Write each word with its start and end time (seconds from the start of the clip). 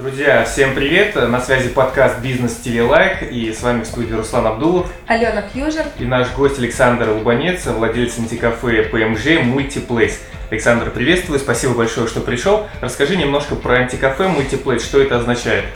Друзья, 0.00 0.44
всем 0.44 0.74
привет! 0.74 1.14
На 1.14 1.42
связи 1.42 1.68
подкаст 1.68 2.20
«Бизнес 2.20 2.52
Стиле 2.52 2.80
Лайк» 2.80 3.30
и 3.30 3.52
с 3.52 3.60
вами 3.60 3.82
в 3.82 3.86
студии 3.86 4.14
Руслан 4.14 4.46
Абдулов. 4.46 4.90
Алена 5.06 5.42
Фьюжер. 5.42 5.84
И 5.98 6.06
наш 6.06 6.32
гость 6.32 6.58
Александр 6.58 7.10
Лубанец, 7.10 7.66
владелец 7.66 8.18
антикафе 8.18 8.88
PMG 8.90 9.44
Multiplace. 9.44 10.14
Александр, 10.50 10.88
приветствую, 10.88 11.38
спасибо 11.38 11.74
большое, 11.74 12.06
что 12.06 12.20
пришел. 12.20 12.66
Расскажи 12.80 13.14
немножко 13.14 13.56
про 13.56 13.74
антикафе 13.74 14.24
Multiplace, 14.24 14.78
что 14.78 15.02
это 15.02 15.18
означает? 15.18 15.66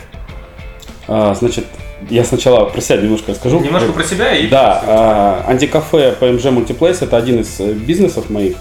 А, 1.07 1.35
значит, 1.35 1.67
я 2.09 2.23
сначала 2.23 2.65
про 2.65 2.81
себя 2.81 2.97
немножко 2.97 3.33
расскажу. 3.33 3.59
Немножко 3.59 3.91
про 3.91 4.03
себя 4.03 4.35
и... 4.35 4.47
Да, 4.47 4.81
а, 4.87 5.45
антикафе 5.47 6.15
PMG 6.19 6.65
Multiplace 6.65 7.03
это 7.03 7.15
один 7.15 7.41
из 7.41 7.59
э, 7.59 7.73
бизнесов 7.73 8.31
моих. 8.31 8.55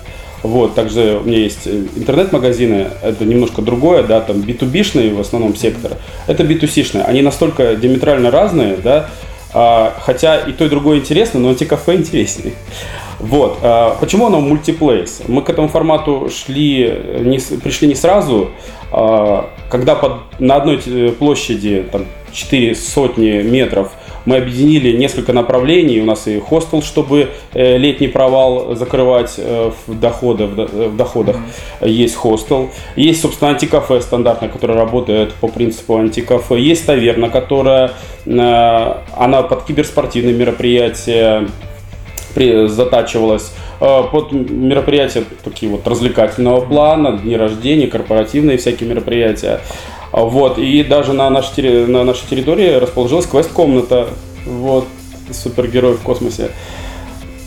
Вот, 0.44 0.74
также 0.74 1.18
у 1.24 1.26
меня 1.26 1.38
есть 1.38 1.66
э, 1.66 1.86
интернет-магазины, 1.96 2.88
это 3.02 3.24
немножко 3.24 3.62
другое, 3.62 4.02
да, 4.02 4.20
там 4.20 4.40
B2B-шный 4.40 5.14
в 5.14 5.20
основном 5.20 5.56
сектор, 5.56 5.92
это 6.26 6.42
B2C-шные. 6.42 7.02
Они 7.02 7.22
настолько 7.22 7.74
диаметрально 7.76 8.30
разные, 8.30 8.76
да, 8.76 9.08
а, 9.54 9.94
хотя 10.02 10.36
и 10.36 10.52
то, 10.52 10.66
и 10.66 10.68
другое 10.68 10.98
интересно, 10.98 11.40
но 11.40 11.48
антикафе 11.48 11.94
интереснее. 11.94 12.52
Вот. 13.20 13.56
А, 13.62 13.96
почему 13.98 14.26
оно 14.26 14.42
мультиплейс? 14.42 15.22
Мы 15.28 15.40
к 15.40 15.48
этому 15.48 15.68
формату 15.68 16.28
шли, 16.28 16.92
не, 17.20 17.38
пришли 17.56 17.88
не 17.88 17.94
сразу, 17.94 18.50
а, 18.92 19.48
когда 19.70 19.94
под, 19.94 20.38
на 20.40 20.56
одной 20.56 20.78
э, 20.84 21.12
площади 21.18 21.86
там, 21.90 22.04
4 22.34 22.74
сотни 22.74 23.40
метров– 23.40 23.92
мы 24.24 24.36
объединили 24.36 24.96
несколько 24.96 25.32
направлений. 25.32 26.00
У 26.00 26.04
нас 26.04 26.26
и 26.26 26.38
хостел, 26.38 26.82
чтобы 26.82 27.30
э, 27.52 27.76
летний 27.76 28.08
провал 28.08 28.74
закрывать 28.74 29.34
э, 29.38 29.70
в, 29.86 29.98
доходах, 29.98 30.50
в 30.50 30.96
доходах. 30.96 31.36
Mm-hmm. 31.36 31.88
Есть 31.88 32.14
хостел. 32.14 32.70
Есть, 32.96 33.20
собственно, 33.20 33.50
антикафе 33.50 34.00
стандартное, 34.00 34.48
которое 34.48 34.74
работает 34.74 35.34
по 35.34 35.48
принципу 35.48 35.96
антикафе. 35.96 36.58
Есть 36.58 36.86
таверна, 36.86 37.28
которая 37.28 37.92
э, 38.24 38.94
она 39.16 39.42
под 39.42 39.64
киберспортивные 39.64 40.34
мероприятия 40.34 41.48
затачивалась 42.66 43.52
под 43.78 44.32
мероприятия 44.32 45.22
такие 45.44 45.70
вот 45.70 45.86
развлекательного 45.86 46.62
плана, 46.62 47.16
дни 47.18 47.36
рождения, 47.36 47.86
корпоративные 47.86 48.56
всякие 48.56 48.88
мероприятия. 48.88 49.60
Вот, 50.16 50.58
и 50.58 50.84
даже 50.84 51.12
на 51.12 51.28
нашей, 51.28 51.88
на 51.88 52.04
нашей 52.04 52.28
территории 52.28 52.74
расположилась 52.74 53.26
квест-комната, 53.26 54.06
вот, 54.46 54.86
супергерой 55.32 55.94
в 55.94 56.02
космосе. 56.02 56.50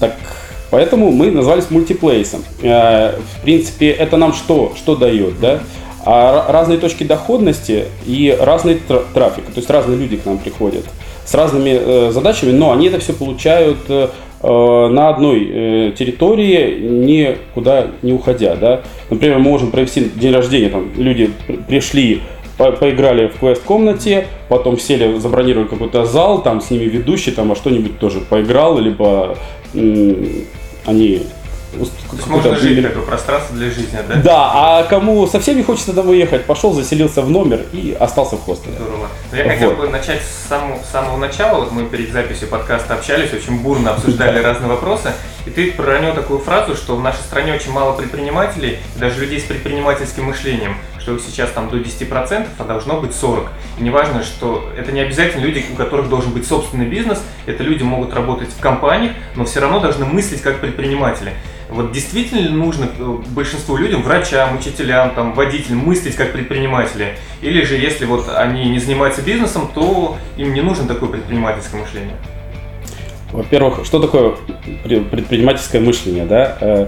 Так, 0.02 0.18
поэтому 0.70 1.12
мы 1.12 1.32
назвались 1.32 1.72
мультиплейсом. 1.72 2.44
Э, 2.62 3.14
в 3.20 3.42
принципе, 3.42 3.92
это 3.92 4.18
нам 4.18 4.34
что, 4.34 4.74
что 4.76 4.98
дает, 4.98 5.40
да? 5.40 5.62
А 6.06 6.52
разные 6.52 6.78
точки 6.78 7.06
доходности 7.06 7.86
и 8.06 8.38
разный 8.38 8.82
трафик, 9.14 9.46
то 9.46 9.58
есть 9.58 9.70
разные 9.70 9.98
люди 9.98 10.18
к 10.18 10.26
нам 10.26 10.38
приходят 10.38 10.84
с 11.24 11.34
разными 11.34 11.70
э, 11.72 12.12
задачами, 12.12 12.52
но 12.52 12.74
они 12.74 12.88
это 12.88 13.00
все 13.00 13.14
получают 13.14 13.78
э, 13.88 14.10
на 14.42 15.10
одной 15.10 15.94
территории, 15.98 16.80
никуда 16.80 17.88
не 18.04 18.14
уходя. 18.14 18.56
Да? 18.56 18.82
Например, 19.10 19.40
мы 19.40 19.50
можем 19.50 19.72
провести 19.72 20.12
день 20.14 20.32
рождения, 20.32 20.70
там 20.70 20.92
люди 20.96 21.32
пришли 21.68 22.22
по 22.58 22.72
поиграли 22.72 23.28
в 23.28 23.40
квест-комнате, 23.40 24.28
потом 24.50 24.80
сели, 24.80 25.18
забронировали 25.20 25.68
какой-то 25.68 26.06
зал, 26.06 26.42
там 26.42 26.62
с 26.62 26.70
ними 26.70 26.86
ведущий, 26.86 27.32
там, 27.32 27.52
а 27.52 27.56
что-нибудь 27.56 28.00
тоже 28.00 28.20
поиграл, 28.20 28.78
либо 28.80 29.38
они 30.86 31.28
то 31.74 32.16
есть 32.16 32.28
можно 32.28 32.56
жить 32.56 32.82
такое 32.82 33.04
пространство 33.04 33.56
для 33.56 33.70
жизни, 33.70 33.98
да? 34.08 34.16
Да, 34.16 34.52
а 34.54 34.84
кому 34.84 35.28
совсем 35.28 35.58
не 35.58 35.64
хочется 35.64 35.94
домой 35.94 36.18
ехать, 36.18 36.46
пошел, 36.46 36.74
заселился 36.74 37.22
в 37.22 37.30
номер 37.30 37.66
и 37.74 37.96
остался 38.00 38.38
в 38.38 38.44
хостеле. 38.44 38.78
Здорово. 38.78 39.08
Но 39.32 39.38
я 39.38 39.44
вот. 39.44 39.54
хотел 39.54 39.72
бы 39.72 39.90
начать 39.90 40.22
с 40.22 40.48
самого, 40.48 40.80
самого 40.92 41.18
начала. 41.18 41.60
Вот 41.60 41.74
мы 41.74 41.86
перед 41.86 42.12
записью 42.12 42.48
подкаста 42.48 42.96
общались, 42.96 43.34
очень 43.34 43.60
бурно 43.62 43.92
обсуждали 43.92 44.42
разные 44.42 44.70
вопросы. 44.70 45.12
И 45.46 45.50
ты 45.50 45.72
проронил 45.72 46.14
такую 46.14 46.40
фразу, 46.40 46.76
что 46.76 46.96
в 46.96 47.04
нашей 47.04 47.22
стране 47.22 47.54
очень 47.54 47.72
мало 47.72 47.94
предпринимателей, 47.94 48.78
даже 48.96 49.20
людей 49.20 49.40
с 49.40 49.44
предпринимательским 49.44 50.24
мышлением, 50.24 50.78
что 51.08 51.18
сейчас 51.20 51.52
там 51.52 51.70
до 51.70 51.78
10%, 51.78 52.48
а 52.58 52.64
должно 52.66 53.00
быть 53.00 53.12
40%. 53.12 53.48
И 53.80 53.84
неважно, 53.84 54.24
что 54.24 54.70
это 54.78 54.92
не 54.92 55.00
обязательно 55.00 55.42
люди, 55.42 55.64
у 55.72 55.76
которых 55.76 56.10
должен 56.10 56.32
быть 56.34 56.46
собственный 56.46 56.86
бизнес, 56.86 57.24
это 57.46 57.64
люди 57.64 57.84
могут 57.84 58.14
работать 58.14 58.50
в 58.50 58.60
компаниях, 58.60 59.14
но 59.36 59.46
все 59.46 59.62
равно 59.62 59.80
должны 59.80 60.06
мыслить 60.06 60.42
как 60.42 60.60
предприниматели. 60.60 61.32
Вот 61.70 61.92
действительно 61.92 62.50
нужно 62.50 62.90
э, 62.98 63.18
большинству 63.30 63.78
людям, 63.78 64.02
врачам, 64.02 64.58
учителям, 64.58 65.14
там, 65.16 65.34
водителям 65.34 65.80
мыслить 65.80 66.16
как 66.16 66.34
предприниматели? 66.34 67.18
Или 67.42 67.64
же 67.64 67.76
если 67.76 68.06
вот 68.06 68.30
они 68.34 68.70
не 68.70 68.80
занимаются 68.80 69.22
бизнесом, 69.22 69.70
то 69.74 70.18
им 70.38 70.54
не 70.54 70.62
нужно 70.62 70.88
такое 70.88 71.10
предпринимательское 71.10 71.82
мышление? 71.82 72.16
Во-первых, 73.32 73.86
что 73.86 74.00
такое 74.00 74.36
предпринимательское 74.84 75.82
мышление? 75.82 76.26
Да? 76.26 76.58
Э, 76.60 76.88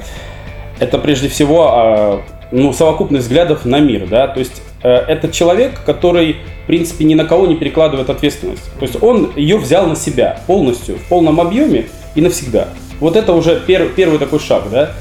это 0.79 0.97
прежде 0.97 1.27
всего 1.27 1.67
а, 1.67 2.23
ну, 2.51 2.73
совокупность 2.73 3.25
взглядов 3.25 3.65
на 3.65 3.79
мир. 3.79 4.07
Да? 4.07 4.27
То 4.27 4.39
есть 4.39 4.61
э, 4.83 4.89
это 4.89 5.29
человек, 5.29 5.81
который, 5.85 6.37
в 6.63 6.67
принципе, 6.67 7.05
ни 7.05 7.15
на 7.15 7.25
кого 7.25 7.47
не 7.47 7.55
перекладывает 7.55 8.09
ответственность. 8.09 8.63
То 8.79 8.85
есть 8.85 9.01
он 9.01 9.31
ее 9.35 9.57
взял 9.57 9.87
на 9.87 9.95
себя 9.95 10.41
полностью, 10.47 10.97
в 10.97 11.03
полном 11.03 11.39
объеме 11.39 11.87
и 12.15 12.21
навсегда. 12.21 12.69
Вот 12.99 13.15
это 13.15 13.33
уже 13.33 13.59
пер, 13.59 13.89
первый 13.95 14.19
такой 14.19 14.39
шаг, 14.39 14.63
да, 14.71 14.91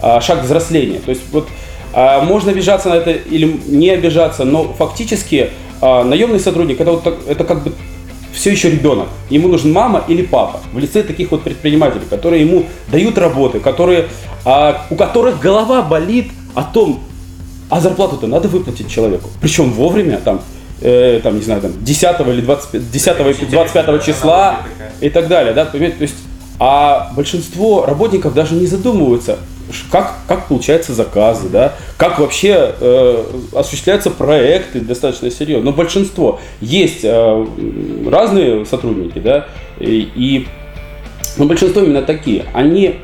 а, 0.00 0.20
шаг 0.20 0.42
взросления. 0.42 0.98
То 0.98 1.10
есть 1.10 1.22
вот 1.32 1.48
а, 1.92 2.22
можно 2.22 2.50
обижаться 2.50 2.88
на 2.88 2.94
это 2.94 3.12
или 3.12 3.60
не 3.66 3.90
обижаться, 3.90 4.44
но 4.44 4.64
фактически 4.64 5.50
а, 5.80 6.02
наемный 6.04 6.40
сотрудник 6.40 6.80
это 6.80 6.92
вот 6.92 7.18
это 7.28 7.44
как 7.44 7.62
бы 7.62 7.72
все 8.32 8.50
еще 8.50 8.70
ребенок. 8.70 9.08
Ему 9.28 9.48
нужен 9.48 9.72
мама 9.72 10.02
или 10.08 10.22
папа 10.22 10.60
в 10.72 10.78
лице 10.78 11.02
таких 11.02 11.30
вот 11.30 11.42
предпринимателей, 11.42 12.04
которые 12.08 12.42
ему 12.42 12.64
дают 12.88 13.18
работы, 13.18 13.60
которые, 13.60 14.08
у 14.88 14.96
которых 14.96 15.38
голова 15.38 15.82
болит 15.82 16.28
о 16.54 16.62
том, 16.62 17.00
а 17.70 17.80
зарплату-то 17.80 18.26
надо 18.26 18.48
выплатить 18.48 18.90
человеку. 18.90 19.28
Причем 19.40 19.72
вовремя, 19.72 20.18
там, 20.18 20.42
э, 20.80 21.20
там, 21.22 21.36
не 21.36 21.42
знаю, 21.42 21.60
там, 21.62 21.72
10 21.82 22.20
или 22.20 22.40
20, 22.40 22.90
10 22.90 23.20
или 23.20 23.46
25 23.46 24.04
числа 24.04 24.60
и 25.00 25.08
так 25.08 25.28
далее, 25.28 25.54
да, 25.54 25.64
понимаете, 25.64 25.96
то 25.96 26.02
есть 26.02 26.16
а 26.64 27.10
большинство 27.16 27.84
работников 27.86 28.34
даже 28.34 28.54
не 28.54 28.66
задумываются, 28.66 29.38
как, 29.90 30.14
как 30.28 30.46
получаются 30.46 30.94
заказы, 30.94 31.48
да, 31.48 31.74
как 31.96 32.20
вообще 32.20 32.74
э, 32.78 33.24
осуществляются 33.52 34.10
проекты 34.10 34.80
достаточно 34.80 35.28
серьезно. 35.30 35.70
Но 35.70 35.76
большинство. 35.76 36.38
Есть 36.60 37.00
э, 37.02 37.46
разные 38.08 38.64
сотрудники, 38.64 39.18
да, 39.18 39.48
и, 39.80 40.08
и 40.14 40.46
но 41.36 41.46
большинство 41.46 41.82
именно 41.82 42.02
такие. 42.02 42.44
Они, 42.52 42.96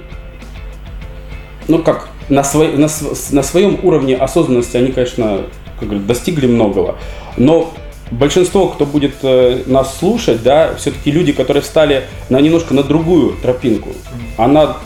ну 1.67 1.83
как, 1.83 2.09
на, 2.29 2.45
свой, 2.45 2.77
на, 2.77 2.89
на 3.31 3.43
своем 3.43 3.79
уровне 3.83 4.17
осознанности 4.17 4.77
они, 4.77 4.93
конечно, 4.93 5.43
как 5.79 5.89
говорят, 5.89 6.07
достигли 6.07 6.47
многого. 6.47 6.97
Но 7.37 7.73
большинство, 8.11 8.69
кто 8.69 8.87
будет 8.87 9.15
э, 9.23 9.63
нас 9.67 9.99
слушать, 9.99 10.43
да, 10.43 10.75
все-таки 10.77 11.11
люди, 11.11 11.33
которые 11.33 11.63
встали 11.63 12.05
на 12.29 12.41
немножко 12.41 12.75
на 12.75 12.83
другую 12.83 13.35
тропинку. 13.43 13.91
Она 14.37 14.77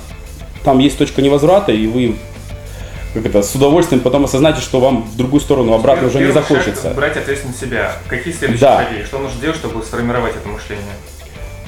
там 0.64 0.78
есть 0.78 0.98
точка 0.98 1.22
невозврата, 1.22 1.72
и 1.72 1.86
вы 1.86 2.16
как 3.14 3.26
это, 3.26 3.42
с 3.42 3.54
удовольствием 3.54 4.00
потом 4.00 4.25
осознаете, 4.25 4.62
что 4.62 4.81
вам 4.81 5.02
в 5.02 5.16
другую 5.16 5.41
сторону 5.41 5.75
обратно 5.75 6.08
уже 6.08 6.20
не 6.20 6.32
захочется. 6.32 6.82
Шаг 6.82 6.94
брать 6.94 7.16
ответственность 7.16 7.60
на 7.60 7.69
себя. 7.69 7.92
Какие 8.08 8.32
следующие 8.32 8.60
да. 8.60 8.84
шаги? 8.84 9.04
Что 9.04 9.19
нужно 9.19 9.38
делать, 9.41 9.56
чтобы 9.56 9.82
сформировать 9.82 10.34
это 10.34 10.48
мышление? 10.48 10.94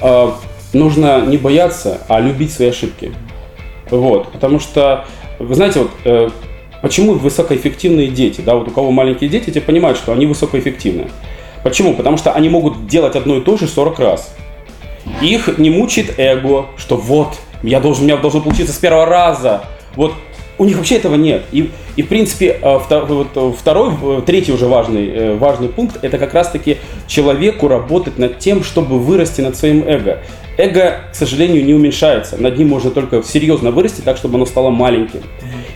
Э, 0.01 0.31
нужно 0.73 1.23
не 1.25 1.37
бояться, 1.37 2.01
а 2.07 2.19
любить 2.19 2.51
свои 2.51 2.69
ошибки. 2.69 3.13
Вот, 3.91 4.31
потому 4.31 4.59
что, 4.59 5.05
вы 5.39 5.55
знаете, 5.55 5.79
вот 5.79 5.91
э, 6.05 6.29
почему 6.81 7.13
высокоэффективные 7.13 8.07
дети, 8.07 8.41
да, 8.41 8.55
вот 8.55 8.67
у 8.67 8.71
кого 8.71 8.91
маленькие 8.91 9.29
дети, 9.29 9.49
те 9.49 9.61
понимают, 9.61 9.97
что 9.97 10.11
они 10.11 10.25
высокоэффективны. 10.25 11.07
Почему? 11.63 11.93
Потому 11.93 12.17
что 12.17 12.31
они 12.31 12.49
могут 12.49 12.87
делать 12.87 13.15
одно 13.15 13.37
и 13.37 13.41
то 13.41 13.57
же 13.57 13.67
40 13.67 13.99
раз. 13.99 14.35
Их 15.21 15.57
не 15.57 15.69
мучает 15.69 16.15
эго, 16.17 16.67
что 16.77 16.97
вот, 16.97 17.35
я 17.63 17.79
должен, 17.79 18.03
у 18.03 18.07
меня 18.07 18.17
должно 18.17 18.41
получиться 18.41 18.73
с 18.73 18.77
первого 18.77 19.05
раза. 19.05 19.63
Вот 19.95 20.13
у 20.57 20.65
них 20.65 20.77
вообще 20.77 20.95
этого 20.95 21.15
нет. 21.15 21.43
И, 21.51 21.71
и 21.95 22.03
в 22.03 22.07
принципе, 22.07 22.57
э, 22.61 22.79
э, 22.89 23.53
второй, 23.57 23.93
э, 24.01 24.21
третий 24.25 24.51
уже 24.51 24.67
важный, 24.67 25.35
важный 25.37 25.69
пункт, 25.69 25.97
это 26.01 26.17
как 26.17 26.33
раз-таки 26.33 26.77
человеку 27.07 27.67
работать 27.67 28.17
над 28.17 28.39
тем, 28.39 28.63
чтобы 28.63 28.99
вырасти 28.99 29.41
над 29.41 29.57
своим 29.57 29.83
эго. 29.87 30.19
Эго, 30.57 31.01
к 31.11 31.15
сожалению, 31.15 31.65
не 31.65 31.73
уменьшается. 31.73 32.37
Над 32.41 32.57
ним 32.57 32.69
можно 32.69 32.91
только 32.91 33.23
серьезно 33.23 33.71
вырасти 33.71 34.01
так, 34.01 34.17
чтобы 34.17 34.35
оно 34.35 34.45
стало 34.45 34.69
маленьким. 34.69 35.21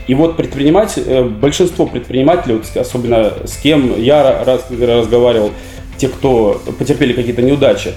И 0.07 0.15
вот 0.15 0.37
предприниматель, 0.37 1.23
большинство 1.23 1.85
предпринимателей, 1.85 2.61
особенно 2.79 3.33
с 3.45 3.57
кем 3.57 4.01
я 4.01 4.43
разговаривал, 4.43 5.51
те, 5.97 6.07
кто 6.07 6.61
потерпели 6.77 7.13
какие-то 7.13 7.41
неудачи, 7.41 7.93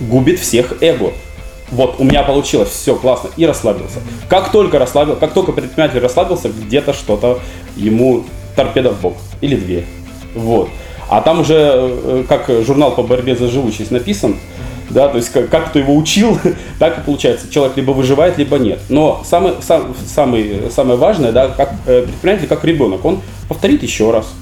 губит 0.00 0.40
всех 0.40 0.82
эго. 0.82 1.12
Вот, 1.70 1.96
у 1.98 2.04
меня 2.04 2.22
получилось, 2.22 2.68
все, 2.68 2.94
классно, 2.94 3.30
и 3.36 3.46
расслабился. 3.46 4.00
Как 4.28 4.52
только 4.52 4.78
расслабился, 4.78 5.20
как 5.20 5.32
только 5.32 5.52
предприниматель 5.52 6.00
расслабился, 6.00 6.50
где-то 6.50 6.92
что-то 6.92 7.40
ему 7.76 8.24
торпеда 8.54 8.90
в 8.90 9.00
бок, 9.00 9.14
или 9.40 9.56
две. 9.56 9.84
Вот. 10.34 10.68
А 11.08 11.20
там 11.20 11.40
уже, 11.40 11.54
э, 11.56 12.24
как 12.28 12.50
журнал 12.66 12.94
по 12.94 13.02
борьбе 13.02 13.34
за 13.34 13.48
живучесть 13.48 13.90
написан, 13.90 14.36
да, 14.90 15.08
то 15.08 15.16
есть 15.16 15.30
как, 15.30 15.48
как 15.48 15.70
кто 15.70 15.78
его 15.78 15.96
учил, 15.96 16.38
так 16.78 16.98
и 16.98 17.00
получается. 17.02 17.50
Человек 17.50 17.76
либо 17.76 17.92
выживает, 17.92 18.38
либо 18.38 18.58
нет. 18.58 18.80
Но 18.88 19.22
самое, 19.24 19.56
сам, 19.62 19.94
самый, 20.06 20.70
самое 20.70 20.98
важное, 20.98 21.32
да, 21.32 21.48
как 21.48 21.74
э, 21.86 22.02
предприниматель, 22.02 22.46
как 22.46 22.64
ребенок, 22.64 23.04
он 23.04 23.20
повторит 23.48 23.82
еще 23.82 24.10
раз. 24.10 24.32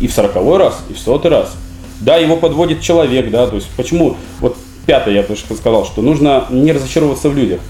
И 0.00 0.06
в 0.06 0.12
сороковой 0.12 0.58
раз, 0.58 0.82
и 0.88 0.94
в 0.94 0.98
сотый 0.98 1.30
раз. 1.30 1.54
Да, 2.00 2.16
его 2.16 2.36
подводит 2.36 2.80
человек, 2.80 3.30
да, 3.30 3.46
то 3.46 3.56
есть 3.56 3.68
почему, 3.76 4.16
вот 4.40 4.56
пятое 4.86 5.14
я 5.14 5.22
тоже 5.22 5.42
сказал, 5.54 5.84
что 5.84 6.00
нужно 6.00 6.46
не 6.50 6.72
разочаровываться 6.72 7.28
в 7.28 7.36
людях. 7.36 7.60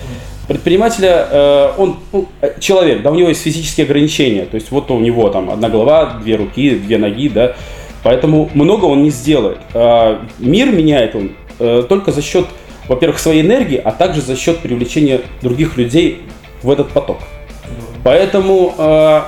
Предпринимателя, 0.47 1.29
э, 1.31 1.73
он 1.79 1.99
ну, 2.13 2.29
э, 2.41 2.55
человек, 2.61 3.03
да, 3.03 3.11
у 3.11 3.15
него 3.15 3.29
есть 3.29 3.43
физические 3.43 3.85
ограничения, 3.85 4.47
то 4.47 4.57
есть 4.57 4.71
вот 4.71 4.91
у 4.91 4.99
него 4.99 5.29
там 5.31 5.51
одна 5.51 5.69
голова, 5.69 6.19
две 6.23 6.37
руки, 6.37 6.71
две 6.71 6.99
ноги, 6.99 7.29
да, 7.29 7.57
поэтому 8.03 8.51
много 8.55 8.87
он 8.87 9.03
не 9.03 9.11
сделает. 9.11 9.59
А 9.75 10.25
мир 10.39 10.73
меняет 10.73 11.15
он 11.15 11.33
только 11.89 12.13
за 12.13 12.23
счет, 12.23 12.47
во-первых, 12.89 13.19
своей 13.19 13.43
энергии, 13.43 13.81
а 13.83 13.93
также 13.93 14.21
за 14.21 14.37
счет 14.37 14.59
привлечения 14.59 15.21
других 15.43 15.77
людей 15.77 16.23
в 16.63 16.71
этот 16.71 16.91
поток. 16.91 17.19
Поэтому 18.03 18.75
э, 18.77 19.23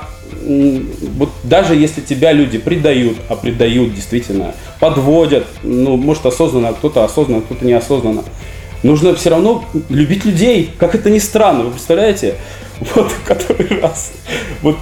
вот 1.16 1.30
даже 1.44 1.74
если 1.74 2.00
тебя 2.00 2.32
люди 2.32 2.58
предают, 2.58 3.18
а 3.28 3.36
предают 3.36 3.94
действительно, 3.94 4.54
подводят, 4.80 5.46
ну, 5.62 5.96
может 5.96 6.26
осознанно, 6.26 6.72
кто-то 6.72 7.04
осознанно, 7.04 7.42
кто-то 7.42 7.64
неосознанно, 7.64 8.24
нужно 8.82 9.14
все 9.14 9.30
равно 9.30 9.64
любить 9.88 10.24
людей, 10.24 10.70
как 10.78 10.94
это 10.94 11.10
ни 11.10 11.18
странно, 11.18 11.64
вы 11.64 11.70
представляете? 11.72 12.34
Вот 12.96 13.12
который 13.24 13.80
раз, 13.80 14.12
вот 14.60 14.76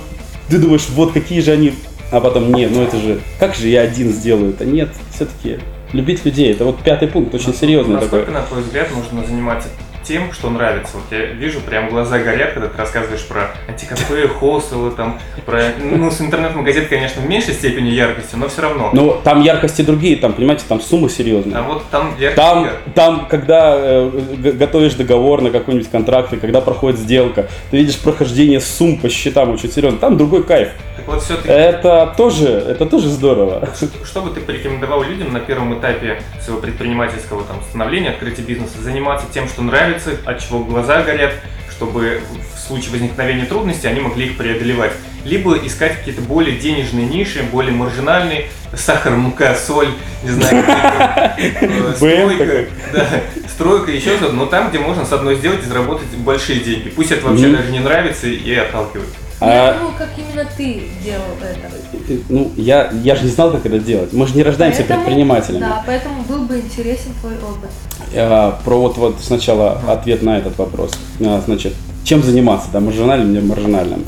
ты 0.49 0.57
думаешь, 0.57 0.87
вот 0.95 1.13
какие 1.13 1.41
же 1.41 1.53
они, 1.53 1.75
а 2.11 2.21
потом, 2.21 2.51
не, 2.55 2.67
ну 2.67 2.83
это 2.83 2.99
же, 2.99 3.21
как 3.39 3.55
же 3.55 3.69
я 3.69 3.83
один 3.83 4.11
сделаю 4.11 4.51
это? 4.51 4.65
Нет, 4.65 4.89
все-таки 5.15 5.59
любить 5.93 6.25
людей, 6.25 6.53
это 6.53 6.65
вот 6.65 6.81
пятый 6.83 7.09
пункт, 7.09 7.35
очень 7.35 7.55
серьезный 7.55 7.95
Насколько, 7.95 8.27
такой. 8.27 8.35
на 8.41 8.47
твой 8.47 8.63
взгляд, 8.63 8.89
нужно 8.95 9.25
заниматься 9.27 9.69
тем, 10.11 10.33
что 10.33 10.51
нравится. 10.51 10.97
Вот 10.97 11.05
я 11.13 11.27
вижу, 11.27 11.61
прям 11.61 11.89
глаза 11.89 12.19
горят, 12.19 12.55
когда 12.55 12.69
ты 12.69 12.77
рассказываешь 12.77 13.25
про 13.29 13.53
антикафе, 13.69 14.27
хостелы, 14.27 14.91
там, 14.91 15.21
про... 15.47 15.73
Ну, 15.81 16.11
с 16.11 16.21
интернет-магазин, 16.21 16.87
конечно, 16.89 17.23
в 17.23 17.29
меньшей 17.29 17.55
степени 17.55 17.91
яркости, 17.91 18.35
но 18.35 18.49
все 18.49 18.63
равно. 18.63 18.91
Но 18.93 19.21
там 19.23 19.41
яркости 19.41 19.83
другие, 19.83 20.17
там, 20.17 20.33
понимаете, 20.33 20.65
там 20.69 20.81
суммы 20.81 21.09
серьезные. 21.09 21.59
А 21.59 21.63
вот 21.63 21.85
там 21.93 22.17
яркость... 22.19 22.35
Там, 22.35 22.69
там, 22.97 23.27
когда 23.29 23.77
э, 23.77 24.11
готовишь 24.55 24.95
договор 24.95 25.43
на 25.43 25.51
какой-нибудь 25.53 25.89
контракт, 25.89 26.33
и 26.33 26.39
когда 26.39 26.61
проходит 26.61 26.99
сделка, 26.99 27.49
ты 27.71 27.77
видишь 27.77 28.01
прохождение 28.01 28.61
сумм 28.61 28.99
по 28.99 29.09
счетам 29.09 29.51
очень 29.51 29.71
серьезно. 29.71 30.01
Там 30.01 30.17
другой 30.17 30.43
кайф. 30.43 30.71
Так 30.97 31.07
вот, 31.07 31.23
все-таки, 31.23 31.49
Это 31.49 32.15
тоже, 32.17 32.49
это 32.49 32.85
тоже 32.85 33.09
здорово. 33.09 33.69
что 34.05 34.23
бы 34.23 34.31
ты 34.31 34.41
порекомендовал 34.41 35.03
людям 35.03 35.33
на 35.33 35.41
первом 35.41 35.79
этапе 35.79 36.21
своего 36.41 36.61
предпринимательского 36.61 37.45
там, 37.45 37.57
становления, 37.69 38.11
открытия 38.11 38.43
бизнеса, 38.43 38.83
заниматься 38.83 39.27
тем, 39.33 39.47
что 39.49 39.63
нравится, 39.63 40.00
от 40.07 40.41
чего 40.41 40.65
глаза 40.65 41.03
горят, 41.03 41.33
чтобы 41.71 42.21
в 42.55 42.59
случае 42.59 42.93
возникновения 42.93 43.47
трудностей 43.47 43.89
они 43.89 44.01
могли 44.01 44.27
их 44.27 44.37
преодолевать. 44.37 44.93
Либо 45.25 45.57
искать 45.59 45.99
какие-то 45.99 46.23
более 46.23 46.57
денежные 46.57 47.07
ниши, 47.07 47.43
более 47.43 47.73
маржинальные, 47.73 48.49
сахар, 48.75 49.17
мука, 49.17 49.55
соль, 49.55 49.91
не 50.23 50.31
знаю, 50.31 50.65
э, 51.39 51.93
стройка, 51.95 52.67
да, 52.93 53.09
стройка, 53.49 53.91
еще 53.91 54.17
что-то, 54.17 54.33
но 54.33 54.47
там, 54.47 54.71
где 54.71 54.79
можно 54.79 55.05
с 55.05 55.13
одной 55.13 55.37
сделать 55.37 55.63
и 55.63 55.67
заработать 55.67 56.09
большие 56.17 56.61
деньги. 56.61 56.89
Пусть 56.89 57.13
это 57.13 57.27
вообще 57.27 57.49
даже 57.49 57.71
не 57.71 57.81
нравится 57.81 58.29
и 58.29 58.55
отталкивает. 58.55 59.09
А, 59.43 59.77
Ну, 59.83 59.89
как 59.97 60.09
именно 60.19 60.47
ты 60.57 60.83
делал 61.03 61.25
это. 61.41 62.13
э, 62.13 62.19
ну, 62.29 62.51
я, 62.57 62.91
я 63.03 63.17
же 63.17 63.25
не 63.25 63.31
знал, 63.31 63.51
как 63.53 63.65
это 63.65 63.79
делать. 63.79 64.13
Мы 64.13 64.27
же 64.27 64.35
не 64.37 64.43
рождаемся 64.43 64.81
Поэтому- 64.81 65.05
предпринимателями. 65.05 65.61
Да, 65.61 65.83
поэтому 65.87 66.23
был 66.25 66.43
бы 66.43 66.59
интересен 66.59 67.13
твой 67.21 67.35
опыт. 67.37 67.71
А, 68.15 68.59
про 68.65 68.79
вот, 68.81 68.99
вот 68.99 69.17
сначала 69.23 69.81
ответ 69.89 70.23
на 70.23 70.37
этот 70.39 70.59
вопрос. 70.59 70.93
А, 71.25 71.41
значит, 71.45 71.73
чем 72.05 72.23
заниматься, 72.23 72.69
да, 72.73 72.81
маржинальным, 72.81 73.33
не 73.33 73.41
маржинальным. 73.41 74.05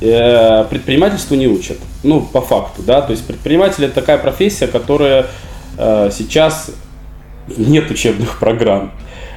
Э, 0.00 0.64
предпринимательству 0.68 1.34
не 1.36 1.46
учат. 1.46 1.78
Ну, 2.02 2.20
по 2.20 2.40
факту, 2.42 2.82
да. 2.82 3.00
То 3.00 3.12
есть 3.12 3.24
предприниматель 3.26 3.84
это 3.84 3.94
такая 3.94 4.18
профессия, 4.18 4.66
которая 4.66 5.26
э, 5.78 6.10
сейчас 6.12 6.70
нет 7.56 7.90
учебных 7.90 8.38
программ. 8.38 8.92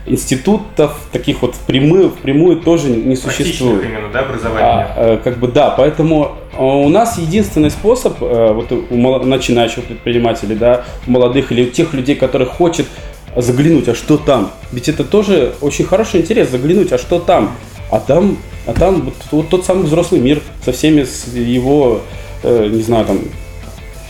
Институтов 0.08 1.00
таких 1.12 1.42
вот 1.42 1.56
впрямую, 1.56 2.10
впрямую 2.10 2.58
тоже 2.58 2.90
не 2.90 3.16
существует. 3.16 3.84
Именно, 3.84 4.10
да, 4.12 4.20
образования. 4.22 4.66
А, 4.66 5.14
э, 5.14 5.18
как 5.24 5.38
бы 5.38 5.48
да, 5.48 5.70
поэтому 5.72 6.38
э, 6.54 6.64
у 6.64 6.90
нас 6.90 7.18
единственный 7.18 7.70
способ, 7.70 8.22
э, 8.22 8.54
вот 8.54 8.72
у 8.72 9.26
начинающих 9.26 9.84
предпринимателей, 9.84 10.56
да, 10.56 10.86
у 11.06 11.12
молодых 11.12 11.52
или 11.52 11.64
у 11.64 11.72
тех 11.72 11.94
людей, 11.94 12.16
которые 12.16 12.48
хотят 12.48 12.88
заглянуть, 13.36 13.88
а 13.88 13.96
что 13.96 14.18
там? 14.18 14.52
Ведь 14.72 14.90
это 14.90 15.04
тоже 15.04 15.54
очень 15.62 15.86
хороший 15.86 16.22
интерес, 16.22 16.50
заглянуть, 16.50 16.92
а 16.92 16.98
что 16.98 17.20
там? 17.20 17.52
А 17.92 18.00
там, 18.00 18.38
а 18.66 18.74
там 18.74 19.02
вот, 19.02 19.14
вот 19.32 19.50
тот 19.50 19.66
самый 19.66 19.84
взрослый 19.84 20.20
мир 20.20 20.42
со 20.64 20.72
всеми 20.72 21.04
с 21.04 21.28
его, 21.34 22.02
э, 22.44 22.68
не 22.68 22.82
знаю, 22.82 23.06
там, 23.06 23.20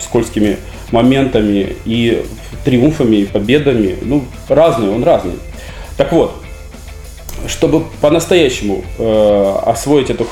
скользкими 0.00 0.56
моментами 0.92 1.76
и 1.84 2.24
триумфами, 2.64 3.16
и 3.16 3.24
победами. 3.26 3.96
Ну, 4.02 4.24
разный, 4.48 4.88
он 4.90 5.04
разный. 5.04 5.34
Так 5.98 6.12
вот, 6.12 6.32
чтобы 7.48 7.82
по-настоящему 8.00 8.84
э, 8.98 9.54
освоить 9.66 10.10
эту 10.10 10.26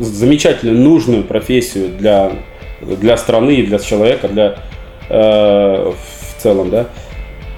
замечательную, 0.00 0.78
нужную 0.78 1.22
профессию 1.22 1.90
для, 1.90 2.32
для 2.80 3.18
страны 3.18 3.56
и 3.56 3.66
для 3.66 3.78
человека, 3.78 4.26
для 4.28 4.56
э, 5.10 5.92
в 5.92 6.42
целом, 6.42 6.70
да, 6.70 6.86